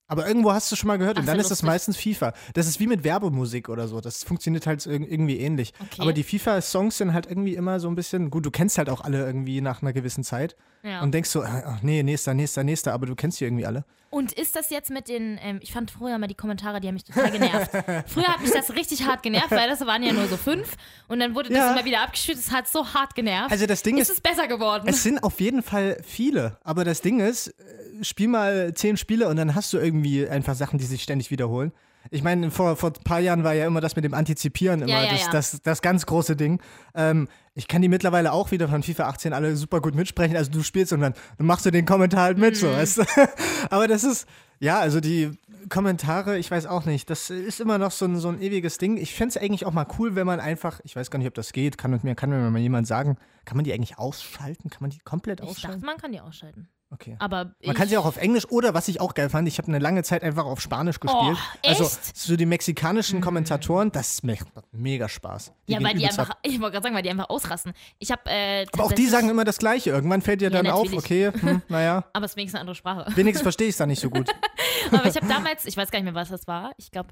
[0.06, 1.66] Aber irgendwo hast du schon mal gehört Ach, und dann ist das lustig.
[1.66, 2.34] meistens FIFA.
[2.52, 4.02] Das ist wie mit Werbemusik oder so.
[4.02, 5.72] Das funktioniert halt irg- irgendwie ähnlich.
[5.80, 6.02] Okay.
[6.02, 9.00] Aber die FIFA-Songs sind halt irgendwie immer so ein bisschen, gut, du kennst halt auch
[9.00, 11.02] alle irgendwie nach einer gewissen Zeit Ja.
[11.02, 13.86] und denkst so, ach nee, nächster, nächster, nächster, aber du kennst die irgendwie alle.
[14.14, 16.94] Und ist das jetzt mit den, ähm, ich fand früher mal die Kommentare, die haben
[16.94, 17.70] mich total genervt.
[18.06, 20.76] früher hat mich das richtig hart genervt, weil das waren ja nur so fünf
[21.08, 21.72] und dann wurde das Ja.
[21.72, 22.38] immer wieder abgespielt.
[22.38, 23.50] Das hat so hart genervt.
[23.50, 24.86] Also das Ding ist ist, es besser geworden?
[24.88, 29.28] es sind auf jeden Fall viele, aber das Ding ist, äh, spiel mal zehn Spiele
[29.28, 31.72] und dann hast du irgendwie einfach Sachen, die sich ständig wiederholen.
[32.10, 34.90] Ich meine, vor, vor ein paar Jahren war ja immer das mit dem Antizipieren immer
[34.92, 35.30] Ja, ja, das, ja.
[35.32, 36.60] Das, das ganz große Ding.
[36.94, 40.36] Ähm, ich kann die mittlerweile auch wieder von FIFA 18 alle super gut mitsprechen.
[40.36, 42.58] Also du spielst und dann, dann machst du den Kommentar halt mit, Mhm.
[42.58, 43.02] so, weißt du?
[43.70, 44.28] Aber das ist,
[44.60, 45.30] ja, also die
[45.70, 48.96] Kommentare, ich weiß auch nicht, das ist immer noch so ein, so ein ewiges Ding.
[48.98, 51.34] Ich fände es eigentlich auch mal cool, wenn man einfach, ich weiß gar nicht, ob
[51.34, 54.68] das geht, kann mir, kann mir mal jemand sagen, kann man die eigentlich ausschalten?
[54.68, 55.80] Kann man die komplett ich ausschalten?
[55.80, 56.68] dachte, man kann die ausschalten.
[56.94, 57.16] Okay.
[57.18, 59.68] Aber Man kann sie auch auf Englisch oder was ich auch geil fand, ich habe
[59.68, 61.36] eine lange Zeit einfach auf Spanisch gespielt.
[61.36, 61.84] Oh, Also?
[61.84, 61.88] Mhm.
[62.14, 65.52] so die mexikanischen Kommentatoren, das macht mega Spaß.
[65.66, 66.38] ja, gehen weil die einfach, ab.
[66.42, 67.72] ich wollte gerade sagen, weil die einfach ausrasten.
[67.98, 69.90] Ich habe äh, Aber auch die sagen immer das Gleiche.
[69.90, 71.32] Irgendwann fällt dir Ja, dann auf, natürlich.
[71.32, 73.06] okay, hm, naja, aber es ist wenigstens eine andere Sprache.
[73.16, 74.28] wenigstens verstehe ich es dann nicht so gut.
[74.92, 76.72] Aber ich habe damals, ich weiß gar nicht mehr, was das war.
[76.76, 77.08] Ich glaube,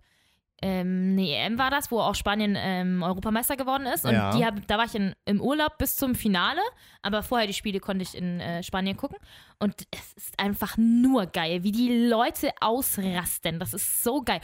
[0.62, 4.05] ähm, eine EM war das, wo auch Spanien ähm, Europameister geworden ist.
[4.05, 4.31] Und Ja.
[4.37, 6.61] die hab, da war ich in, im Urlaub bis zum Finale.
[7.03, 9.18] Aber vorher die Spiele konnte ich in äh, Spanien gucken.
[9.59, 13.59] Und es ist einfach nur geil, wie die Leute ausrasten.
[13.59, 14.40] Das ist so geil.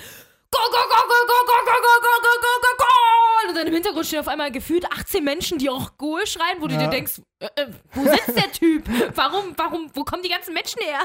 [0.50, 3.48] Go, go, go, go, go, go, go, go, go, go, go, go, go!
[3.48, 6.66] Und dann im Hintergrund stehen auf einmal gefühlt 18 Menschen, die auch Goal schreien, wo
[6.66, 6.80] du Ja.
[6.84, 8.88] dir denkst, äh, äh, wo sitzt der Typ?
[9.14, 11.00] Warum, warum, wo kommen die ganzen Menschen her?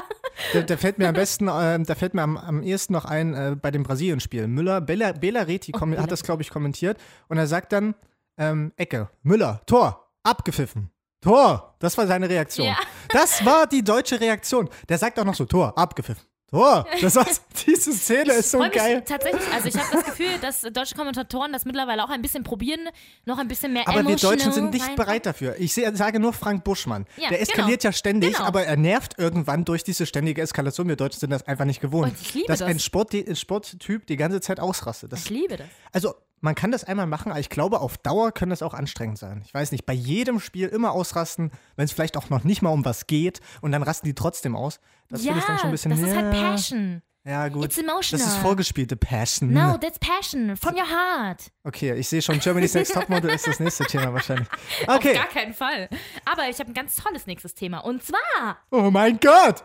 [0.52, 3.34] Da, da fällt mir am besten, ähm, da fällt mir am, am ehesten noch ein
[3.34, 4.46] äh, bei dem Brasilien-Spiel.
[4.48, 6.02] Müller, Bella, Bela Reti Bela.
[6.02, 7.94] hat das, glaube ich, kommentiert und er sagt dann,
[8.38, 10.90] ähm, Ecke, Müller, Tor, abgepfiffen.
[11.20, 12.66] Tor, das war seine Reaktion.
[12.66, 12.76] Ja.
[13.08, 14.68] Das war die deutsche Reaktion.
[14.88, 16.22] Der sagt auch noch so, Tor, abgepfiffen.
[16.54, 17.26] Tor, das war,
[17.66, 19.02] diese Szene ist so geil.
[19.04, 22.88] Tatsächlich, also ich habe das Gefühl, dass deutsche Kommentatoren das mittlerweile auch ein bisschen probieren,
[23.24, 25.56] noch ein bisschen mehr Aber wir Deutschen sind nicht bereit dafür.
[25.58, 27.06] Ich sage nur Frank Buschmann.
[27.16, 27.90] Ja, der eskaliert genau.
[27.90, 28.46] ja ständig, Genau.
[28.46, 30.88] aber er nervt irgendwann durch diese ständige Eskalation.
[30.88, 32.12] Wir Deutschen sind das einfach nicht gewohnt.
[32.12, 32.68] Und ich liebe dass das.
[32.68, 35.12] ein Sport, ein Sporttyp die ganze Zeit ausrastet.
[35.12, 35.66] Das, Ich liebe das.
[35.92, 39.18] also, man kann das einmal machen, aber ich glaube, auf Dauer kann das auch anstrengend
[39.18, 39.42] sein.
[39.46, 42.68] Ich weiß nicht, bei jedem Spiel immer ausrasten, wenn es vielleicht auch noch nicht mal
[42.68, 44.78] um was geht und dann rasten die trotzdem aus.
[45.08, 45.90] Das ja, finde ich dann schon ein bisschen.
[45.92, 47.02] das ist halt ja, Passion.
[47.26, 47.64] Ja, gut.
[47.64, 48.22] It's emotional.
[48.22, 49.54] Das ist vorgespielte Passion.
[49.54, 51.50] No, that's passion from your heart.
[51.62, 54.48] Okay, ich sehe schon, Germany's Next Topmodel ist das nächste Thema wahrscheinlich.
[54.86, 55.14] Auf Okay.
[55.14, 55.88] gar keinen Fall.
[56.26, 57.78] Aber ich habe ein ganz tolles nächstes Thema.
[57.78, 59.64] Und zwar Oh mein Gott!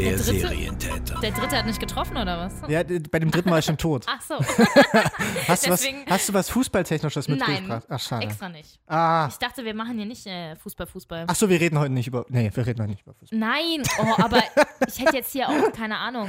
[0.00, 1.20] Der, dritte- Serientäter.
[1.20, 2.54] Der dritte hat nicht getroffen, oder was?
[2.68, 4.04] Ja, bei dem dritten war ich schon tot.
[4.08, 4.34] Ach so.
[5.48, 7.86] Hast du was, hast du was Fußballtechnisches Nein, mitgebracht?
[7.88, 8.24] Ach, schade.
[8.24, 8.80] extra nicht.
[8.86, 9.26] Ah.
[9.30, 11.24] Ich dachte, wir machen hier nicht äh, Fußball, Fußball.
[11.28, 12.24] Ach so, wir reden heute nicht über.
[12.28, 13.38] Nee, wir reden heute nicht über Fußball.
[13.38, 14.42] Nein, oh, aber
[14.86, 16.28] ich hätte jetzt hier auch, keine Ahnung,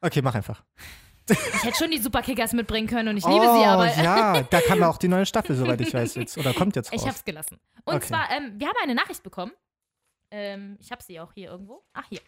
[0.00, 0.62] Okay, mach einfach.
[1.30, 4.60] ich hätte schon die Superkickers mitbringen können und ich liebe oh, sie, aber ja, da
[4.60, 6.36] kam auch die neue Staffel, soweit ich weiß jetzt.
[6.36, 7.00] Oder kommt jetzt raus.
[7.00, 7.58] ich hab's gelassen.
[7.84, 8.06] Und Okay.
[8.08, 9.52] zwar, ähm, wir haben eine Nachricht bekommen.
[10.32, 11.84] Ähm, ich habe sie auch hier irgendwo.
[11.92, 12.20] Ach, hier.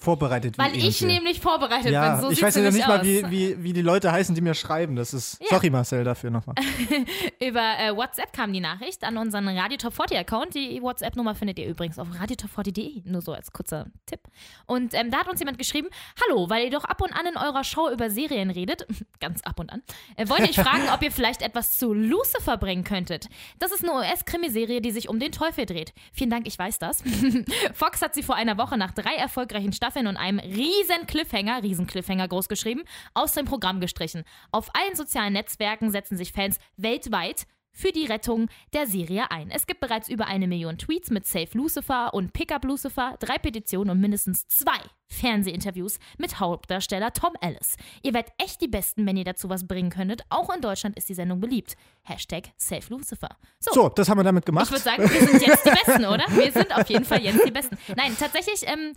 [0.00, 2.22] Vorbereitet Weil ich nämlich vorbereitet Ja, bin.
[2.22, 3.06] So ich weiß ja nicht mal, aus.
[3.06, 4.96] wie, wie, wie die Leute heißen, die mir schreiben.
[4.96, 5.38] Das ist.
[5.42, 5.48] Ja.
[5.50, 6.54] Sorry, Marcel, dafür nochmal.
[7.38, 10.54] Über äh, WhatsApp kam die Nachricht an unseren Radio Top 40 Account.
[10.54, 13.02] Die WhatsApp-Nummer findet ihr übrigens auf radiotop40.de.
[13.04, 14.20] Nur so als kurzer Tipp.
[14.64, 15.88] Und ähm, da hat uns jemand geschrieben:
[16.24, 18.86] Hallo, weil ihr doch ab und an in eurer Show über Serien redet,
[19.20, 19.82] ganz ab und an,
[20.16, 23.28] äh, wollte ich fragen, ob ihr vielleicht etwas zu Lucifer bringen könntet.
[23.58, 25.92] Das ist eine US-Krimiserie, die sich um den Teufel dreht.
[26.14, 27.02] Vielen Dank, ich weiß das.
[27.74, 31.86] Fox hat sie vor einer Woche nach drei erfolgreichen Staffeln und einem riesen Cliffhanger, riesen
[31.86, 32.84] Cliffhanger großgeschrieben,
[33.14, 34.24] aus dem Programm gestrichen.
[34.52, 39.48] Auf allen sozialen Netzwerken setzen sich Fans weltweit für die Rettung der Serie ein.
[39.52, 43.90] Es gibt bereits über eine Million Tweets mit Save Lucifer und Pickup Lucifer, drei Petitionen
[43.90, 47.76] und mindestens zwei Fernsehinterviews mit Hauptdarsteller Tom Ellis.
[48.02, 50.22] Ihr werdet echt die Besten, wenn ihr dazu was bringen könntet.
[50.30, 51.76] Auch in Deutschland ist die Sendung beliebt.
[52.02, 53.36] Hashtag Save Lucifer.
[53.60, 54.64] So, So, das haben wir damit gemacht.
[54.66, 56.24] ich würde sagen, wir sind jetzt die Besten, oder?
[56.30, 57.78] Wir sind auf jeden Fall jetzt die Besten.
[57.96, 58.94] Nein, tatsächlich, ähm,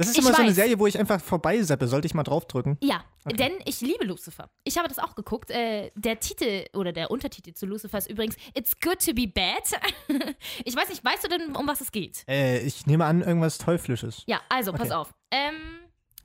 [0.00, 0.56] das ist ich immer so eine weiß.
[0.56, 1.86] Serie, wo ich einfach vorbeiseppe.
[1.86, 2.78] Sollte ich mal draufdrücken?
[2.82, 4.48] Ja, denn ich liebe Lucifer.
[4.64, 5.50] Ich habe das auch geguckt.
[5.50, 9.78] Äh, der Titel oder der Untertitel zu Lucifer ist übrigens It's Good to be Bad.
[10.64, 12.24] ich weiß nicht, weißt du denn, um was es geht?
[12.26, 14.22] Äh, ich nehme an, irgendwas Teuflisches.
[14.26, 14.94] Ja, also, pass Okay.
[14.94, 15.14] auf.
[15.30, 15.54] Ähm,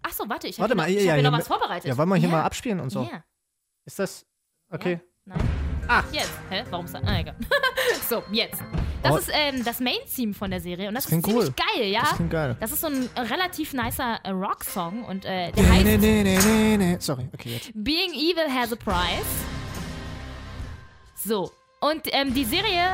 [0.04, 1.48] ach so, warte, ich habe Warte hier mal, noch, ich ja, hab ja, noch was
[1.48, 1.90] vorbereitet.
[1.90, 2.36] Ja, wollen wir hier ja.
[2.36, 3.04] mal abspielen und so?
[3.04, 3.26] Ja.
[3.84, 4.26] Ist das.
[4.70, 5.02] Okay.
[5.26, 5.65] Nein.
[5.88, 6.32] Ach, jetzt.
[6.50, 6.64] Hä?
[6.70, 7.04] Warum ist das?
[7.06, 7.36] Ah, egal.
[8.10, 8.62] so, jetzt.
[9.04, 9.18] Das Oh.
[9.18, 11.54] ist ähm, das Main-Theme von der Serie und das, Das ist ziemlich cool.
[11.76, 12.02] geil, ja?
[12.02, 12.56] Das klingt geil.
[12.60, 16.24] Das ist so ein relativ nicer äh, Rock-Song und äh, der Nee, heißt nee, nee,
[16.24, 16.98] nee, nee, nee.
[17.00, 17.72] Sorry, okay, jetzt.
[17.76, 19.26] Being Evil has a price.
[21.24, 22.88] So, und ähm, die Serie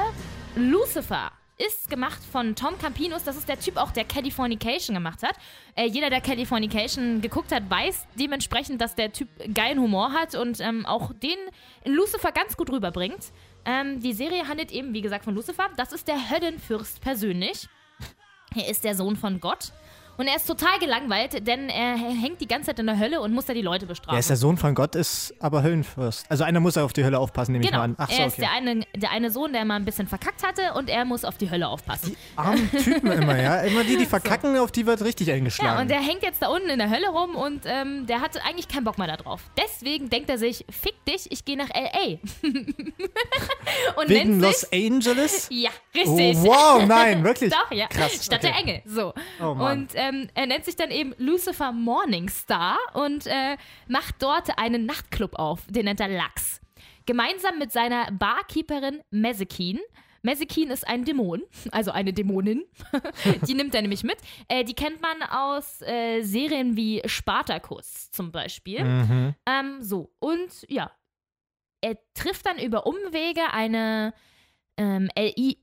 [0.56, 1.32] Lucifer
[1.68, 3.24] ist gemacht von Tom Campinos.
[3.24, 5.36] Das ist der Typ auch, der Californication gemacht hat.
[5.76, 10.60] Äh, jeder, der Californication geguckt hat, weiß dementsprechend, dass der Typ geilen Humor hat und
[10.60, 11.38] ähm, auch den
[11.84, 13.32] in Lucifer ganz gut rüberbringt.
[13.66, 15.70] Ähm, die Serie handelt eben, wie gesagt, von Lucifer.
[15.78, 17.68] Das ist der Höllenfürst persönlich.
[18.56, 19.72] Er ist der Sohn von Gott.
[20.18, 23.34] Und er ist total gelangweilt, denn er hängt die ganze Zeit in der Hölle und
[23.34, 24.16] muss da die Leute bestrafen.
[24.16, 26.26] Er ist der Sohn von Gott, ist aber Höllenfürst.
[26.30, 27.78] Also einer muss auf die Hölle aufpassen, nehme Genau.
[27.78, 27.96] ich mal an.
[27.98, 28.42] Ach so, er ist okay.
[28.42, 31.38] der eine, der eine Sohn, der mal ein bisschen verkackt hatte und er muss auf
[31.38, 32.16] die Hölle aufpassen.
[32.36, 33.62] Armen Typen immer, ja.
[33.62, 35.76] Immer die, die verkacken, auf die wird richtig eingeschlagen.
[35.76, 38.44] Ja, und der hängt jetzt da unten in der Hölle rum und ähm, der hatte
[38.44, 39.42] eigentlich keinen Bock mehr da drauf.
[39.58, 42.20] Deswegen denkt er sich, fick dich, ich gehe nach L.A.
[44.00, 44.74] und Wegen Los sich...
[44.92, 45.50] Angeles?
[45.62, 45.70] Ja,
[46.06, 46.38] Oh, richtig.
[46.44, 47.52] wow, nein, wirklich.
[47.52, 47.88] Doch, ja.
[47.88, 48.54] Krass, Stadt okay.
[48.54, 48.82] der Engel.
[48.86, 49.14] So.
[49.42, 49.80] Oh Mann.
[49.82, 55.36] und ähm, er nennt sich dann eben Lucifer Morningstar und äh, macht dort einen Nachtclub
[55.36, 55.66] auf.
[55.70, 56.60] Den nennt er Lachs.
[57.06, 59.80] Gemeinsam mit seiner Barkeeperin Mezekin.
[60.24, 61.42] Mezekin ist ein Dämon,
[61.72, 62.64] also eine Dämonin.
[63.48, 64.18] die nimmt er nämlich mit.
[64.48, 68.84] Äh, die kennt man aus äh, Serien wie Spartacus zum Beispiel.
[68.84, 69.36] Mhm.
[69.48, 70.92] Ähm, so, und ja,
[71.82, 74.14] er trifft dann über Umwege eine
[74.78, 75.58] ähm, LI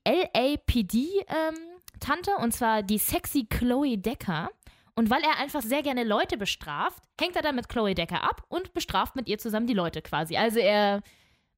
[1.98, 4.50] LAPD-Tante, und zwar die sexy Chloe Decker.
[4.94, 8.42] Und weil er einfach sehr gerne Leute bestraft, hängt er dann mit Chloe Decker ab
[8.48, 10.36] und bestraft mit ihr zusammen die Leute quasi.
[10.36, 11.02] Also er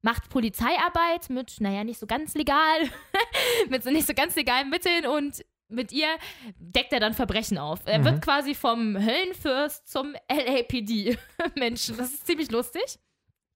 [0.03, 2.79] macht Polizeiarbeit mit, naja, nicht so ganz legal,
[3.69, 6.07] mit so nicht so ganz legalen Mitteln und mit ihr
[6.59, 7.79] deckt er dann Verbrechen auf.
[7.85, 8.05] Er Mhm.
[8.05, 11.97] wird quasi vom Höllenfürst zum LAPD-Menschen.
[11.97, 12.99] Das ist ziemlich lustig.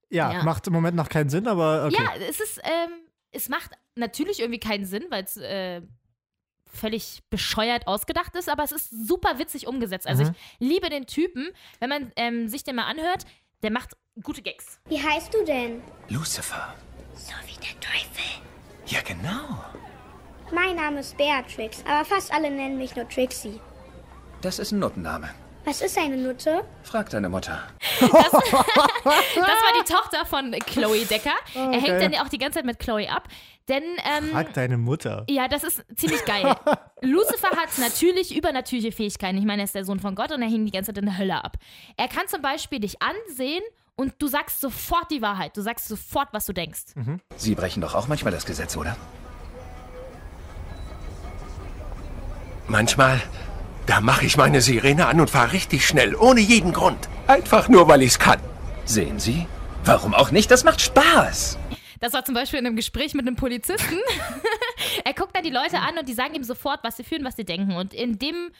[0.09, 0.43] Ja, Ja.
[0.43, 1.95] macht im Moment noch keinen Sinn, aber okay.
[1.99, 2.91] Ja, es ist, ähm,
[3.31, 5.81] es macht natürlich irgendwie keinen Sinn, weil es äh,
[6.75, 10.07] völlig bescheuert ausgedacht ist, aber es ist super witzig umgesetzt.
[10.07, 10.35] Also Mhm.
[10.59, 11.49] ich liebe den Typen,
[11.79, 13.25] wenn man ähm, sich den mal anhört,
[13.63, 14.79] der macht gute Gags.
[14.87, 15.81] Wie heißt du denn?
[16.09, 16.73] Lucifer.
[17.15, 18.25] So wie der Teufel.
[18.87, 19.63] Ja, genau.
[20.53, 23.59] Mein Name ist Beatrix, aber fast alle nennen mich nur Trixie.
[24.41, 25.29] Das ist ein Nuttenname.
[25.65, 26.63] Was ist eine Nutte?
[26.83, 27.59] Frag deine Mutter.
[28.01, 31.33] Das war die Tochter von Chloe Decker.
[31.53, 33.27] er hängt dann ja auch die ganze Zeit mit Chloe ab,
[33.67, 35.25] denn ähm, Frag deine Mutter.
[35.29, 36.55] Ja, das ist ziemlich geil.
[37.01, 39.37] Lucifer hat natürlich übernatürliche Fähigkeiten.
[39.37, 41.05] Ich meine, er ist der Sohn von Gott und er hing die ganze Zeit in
[41.05, 41.57] der Hölle ab.
[41.97, 43.61] Er kann zum Beispiel dich ansehen
[43.95, 45.55] und du sagst sofort die Wahrheit.
[45.57, 46.93] Du sagst sofort, was du denkst.
[47.37, 48.95] Sie brechen doch auch manchmal das Gesetz, oder?
[52.67, 53.21] Manchmal,
[53.85, 57.09] da mache ich meine Sirene an und fahre richtig schnell, ohne jeden Grund.
[57.27, 58.39] Einfach nur, weil ich's kann.
[58.85, 59.47] Sehen Sie?
[59.83, 60.49] Warum auch nicht?
[60.51, 61.57] Das macht Spaß.
[61.99, 63.97] Das war zum Beispiel in einem Gespräch mit einem Polizisten.
[65.05, 67.35] er guckt dann die Leute an und die sagen ihm sofort, was sie fühlen, was
[67.35, 67.75] sie denken.
[67.75, 68.51] Und in dem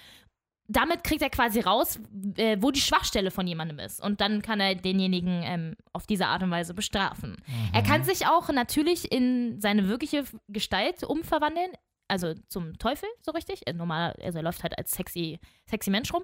[0.67, 1.99] damit kriegt er quasi raus,
[2.38, 4.01] äh, wo die Schwachstelle von jemandem ist.
[4.01, 7.36] Und dann kann er denjenigen ähm, auf diese Art und Weise bestrafen.
[7.71, 11.71] Er kann sich auch natürlich in seine wirkliche Gestalt umverwandeln.
[12.08, 13.68] Also zum Teufel, so richtig.
[13.68, 15.39] Äh, Normal, also er läuft halt als sexy,
[15.70, 16.24] sexy Mensch rum.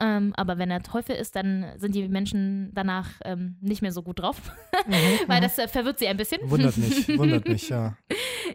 [0.00, 4.02] Ähm, aber wenn er Teufel ist, dann sind die Menschen danach ähm, nicht mehr so
[4.02, 4.40] gut drauf.
[5.28, 6.40] Weil das äh, verwirrt sie ein bisschen.
[6.50, 7.96] Wundert mich, wundert mich, ja.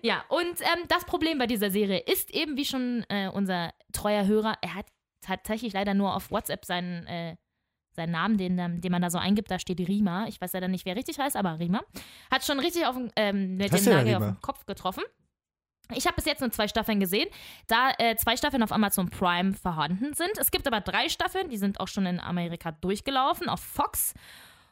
[0.04, 4.26] Ja, und ähm, das Problem bei dieser Serie ist eben, wie schon äh, unser treuer
[4.26, 4.88] Hörer, er hat
[5.22, 7.38] tatsächlich leider nur auf WhatsApp seinen, äh,
[7.92, 10.28] seinen Namen, den, ähm, den man da so eingibt, da steht Rima.
[10.28, 11.82] Ich weiß leider nicht, wer richtig heißt, aber Rima.
[12.30, 15.04] Hat schon richtig auf, den- ähm, mit dem Nagel auf den Kopf getroffen.
[15.96, 17.28] Ich habe bis jetzt nur zwei Staffeln gesehen,
[17.68, 20.38] da äh, zwei Staffeln auf Amazon Prime vorhanden sind.
[20.38, 24.14] Es gibt aber drei Staffeln, die sind auch schon in Amerika durchgelaufen, auf Fox.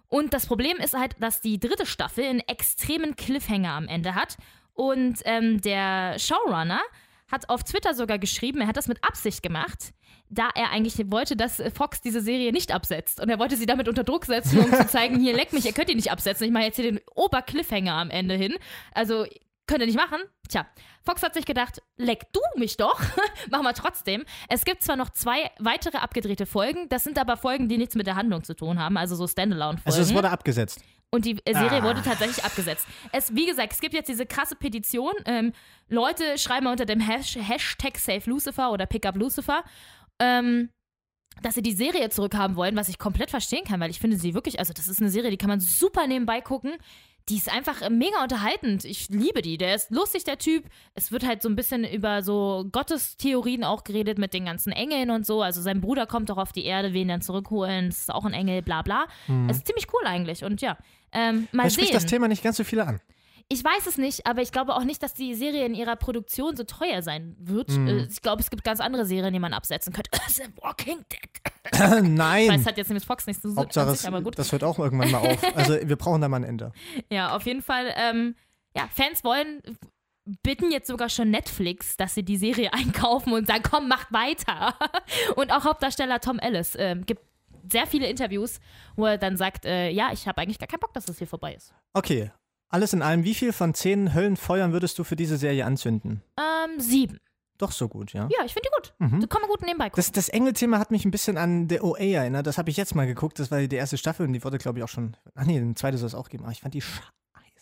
[0.07, 4.37] Und das Problem ist halt, dass die dritte Staffel einen extremen Cliffhanger am Ende hat.
[4.73, 6.81] Und ähm, der Showrunner
[7.31, 9.93] hat auf Twitter sogar geschrieben, er hat das mit Absicht gemacht,
[10.29, 13.19] da er eigentlich wollte, dass Fox diese Serie nicht absetzt.
[13.19, 15.73] Und er wollte sie damit unter Druck setzen, um zu zeigen, hier, leck mich, ihr
[15.73, 16.45] könnt die nicht absetzen.
[16.45, 18.55] Ich mache jetzt hier den Ober-Cliffhanger am Ende hin.
[18.93, 19.25] Also,
[19.67, 20.19] könnt ihr nicht machen?
[20.49, 20.65] Tja,
[21.03, 22.99] Fox hat sich gedacht, leck du mich doch.
[23.49, 24.23] Machen wir trotzdem.
[24.49, 28.07] Es gibt zwar noch zwei weitere abgedrehte Folgen, das sind aber Folgen, die nichts mit
[28.07, 29.81] der Handlung zu tun haben, also so Standalone-Folgen.
[29.85, 30.81] Also es wurde abgesetzt.
[31.11, 31.83] Und die äh, Serie Ah.
[31.83, 32.85] wurde tatsächlich abgesetzt.
[33.11, 35.13] Es, wie gesagt, es gibt jetzt diese krasse Petition.
[35.25, 35.53] Ähm,
[35.87, 39.63] Leute schreiben unter dem Hash Hashtag Save Lucifer oder Pick Up Lucifer,
[40.19, 40.69] ähm,
[41.41, 44.33] dass sie die Serie zurückhaben wollen, was ich komplett verstehen kann, weil ich finde sie
[44.33, 46.75] wirklich, also das ist eine Serie, die kann man super nebenbei gucken.
[47.29, 48.85] Die ist einfach mega unterhaltend.
[48.85, 49.57] Ich liebe die.
[49.57, 50.65] Der ist lustig, der Typ.
[50.93, 55.09] Es wird halt so ein bisschen über so Gottestheorien auch geredet mit den ganzen Engeln
[55.09, 55.41] und so.
[55.41, 57.87] Also sein Bruder kommt doch auf die Erde, will ihn dann zurückholen.
[57.89, 59.05] Das ist auch ein Engel, bla bla.
[59.49, 60.43] Es ist ziemlich cool eigentlich.
[60.43, 60.77] Und ja,
[61.11, 61.79] ähm, mal Da sehen.
[61.79, 63.01] spricht das Thema nicht ganz so viele an.
[63.47, 66.55] Ich weiß es nicht, aber ich glaube auch nicht, dass die Serie in ihrer Produktion
[66.55, 67.69] so teuer sein wird.
[67.69, 67.87] Mhm.
[67.87, 70.09] Äh, Ich glaube, es gibt ganz andere Serien, die man absetzen könnte.
[70.29, 71.19] The Walking Dead.
[71.71, 72.65] Ich weiß, Nein.
[72.65, 74.37] hat jetzt nämlich Fox nicht so Hauptsache, sich, aber gut.
[74.37, 75.55] das hört auch irgendwann mal auf.
[75.57, 76.71] Also wir brauchen da mal ein Ende.
[77.11, 77.91] Ja, auf jeden Fall.
[77.97, 78.35] Ähm,
[78.77, 79.61] ja, Fans wollen,
[80.43, 84.75] bitten jetzt sogar schon Netflix, dass sie die Serie einkaufen und sagen, komm, macht weiter.
[85.35, 87.21] Und auch Hauptdarsteller Tom Ellis ähm, gibt
[87.71, 88.59] sehr viele Interviews,
[88.95, 91.27] wo er dann sagt, äh, ja, ich habe eigentlich gar keinen Bock, dass das hier
[91.27, 91.73] vorbei ist.
[91.93, 92.31] Okay.
[92.69, 96.21] Alles in allem, wie viel von zehn Höllenfeuern würdest du für diese Serie anzünden?
[96.37, 97.19] Ähm, sieben.
[97.57, 98.27] Doch so gut, ja.
[98.31, 98.75] Ja, ich finde die
[99.09, 99.21] gut.
[99.21, 99.95] Die kann man gut nebenbei gucken.
[99.95, 102.45] Das, das Engel-Thema hat mich ein bisschen an The OA erinnert.
[102.47, 103.39] Das habe ich jetzt mal geguckt.
[103.39, 105.15] Das war die erste Staffel und die wurde, glaube ich, auch schon.
[105.35, 106.43] Ach nee, eine zweite soll es auch geben.
[106.43, 107.01] Aber ich fand die scheiße.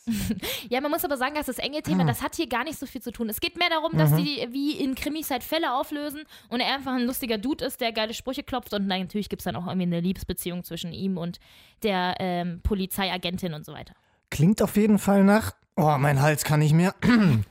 [0.70, 2.04] Ja, man muss aber sagen, dass das enge Ah.
[2.04, 3.30] Das hat hier gar nicht so viel zu tun.
[3.30, 4.18] Es geht mehr darum, dass Mhm.
[4.18, 7.93] die wie in Krimis halt Fälle auflösen und er einfach ein lustiger Dude ist, der
[7.93, 11.39] geile Sprüche klopft und natürlich gibt es dann auch irgendwie eine Liebesbeziehung zwischen ihm und
[11.84, 13.93] der ähm, Polizeiagentin und so weiter.
[14.34, 15.52] Klingt auf jeden Fall nach.
[15.76, 16.96] Oh, mein Hals kann nicht mehr.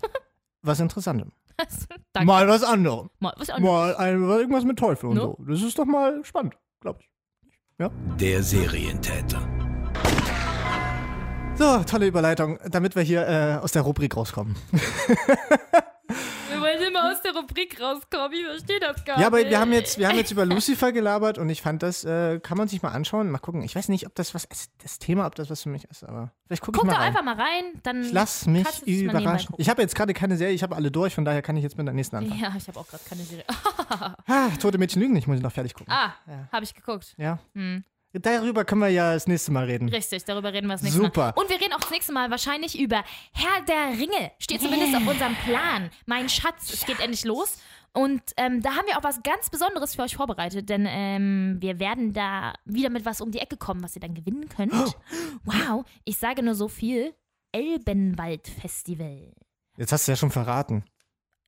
[0.63, 1.31] was Interessantem.
[2.13, 2.27] Danke.
[2.27, 3.07] Mal was anderes.
[3.21, 3.73] Mal, was anderes.
[3.73, 5.37] Mal ein, irgendwas mit Teufel und No?
[5.39, 5.45] so.
[5.49, 7.09] Das ist doch mal spannend, glaube ich.
[8.19, 9.49] Der Serientäter.
[11.55, 14.57] So, tolle Überleitung, damit wir hier äh, aus der Rubrik rauskommen.
[16.63, 19.51] Wollen immer aus der Rubrik rauskommen, ich verstehe das gar Ja, aber nicht.
[19.51, 22.57] wir haben jetzt, wir haben jetzt über Lucifer gelabert und ich fand, das äh, kann
[22.59, 23.31] man sich mal anschauen.
[23.31, 23.63] Mal gucken.
[23.63, 26.05] Ich weiß nicht, ob das was ist, das Thema, ob das was für mich ist,
[26.05, 27.09] aber vielleicht gucke ich Guck mal doch rein.
[27.09, 28.03] einfach mal rein, dann.
[28.03, 29.55] Ich lass mich überraschen.
[29.59, 31.77] Ich habe jetzt gerade keine Serie, ich habe alle durch, von daher kann ich jetzt
[31.77, 32.41] mit der nächsten anfangen.
[32.41, 33.45] Ja, ich habe auch gerade keine Serie.
[34.27, 35.93] Ah, Tote Mädchen lügen nicht, muss ich noch fertig gucken.
[35.93, 36.15] Ah,
[36.53, 37.15] habe ich geguckt.
[37.19, 37.39] Ja.
[37.55, 37.85] Hm.
[38.13, 39.89] Darüber können wir ja das nächste Mal reden.
[39.89, 41.33] Richtig, darüber reden wir das nächste Super.
[41.35, 41.41] Mal.
[41.41, 44.33] Und wir reden auch das nächste Mal wahrscheinlich über Herr der Ringe.
[44.39, 45.91] Steht zumindest auf unserem Plan.
[46.07, 47.59] Mein Schatz, es geht endlich los.
[47.95, 51.79] Und ähm, da haben wir auch was ganz Besonderes für euch vorbereitet, denn ähm, wir
[51.79, 54.73] werden da wieder mit was um die Ecke kommen, was ihr dann gewinnen könnt.
[55.45, 57.15] Wow, ich sage nur so viel.
[57.53, 59.33] Elbenwald-Festival.
[59.77, 60.85] Jetzt hast du ja schon verraten.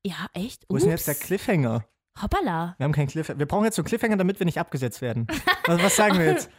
[0.05, 0.65] Ja, echt?
[0.69, 1.87] Wo ist denn jetzt der Cliffhanger?
[2.21, 2.75] Hoppala.
[2.79, 3.39] Wir haben keinen Cliffhanger.
[3.39, 5.27] Wir brauchen jetzt so einen Cliffhanger, damit wir nicht abgesetzt werden.
[5.67, 6.51] was, was sagen wir jetzt?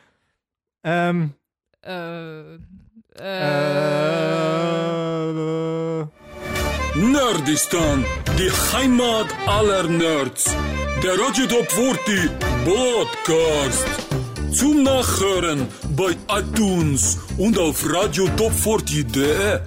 [0.83, 1.33] Ähm.
[1.81, 2.55] Äh,
[4.75, 6.05] Äh.
[6.95, 8.05] Nerdistan,
[8.37, 10.55] die Heimat aller Nerds.
[11.03, 12.29] Der Radio Top 40
[12.65, 13.85] Podcast.
[14.53, 19.59] Zum Nachhören bei iTunes und auf radiotop40.de.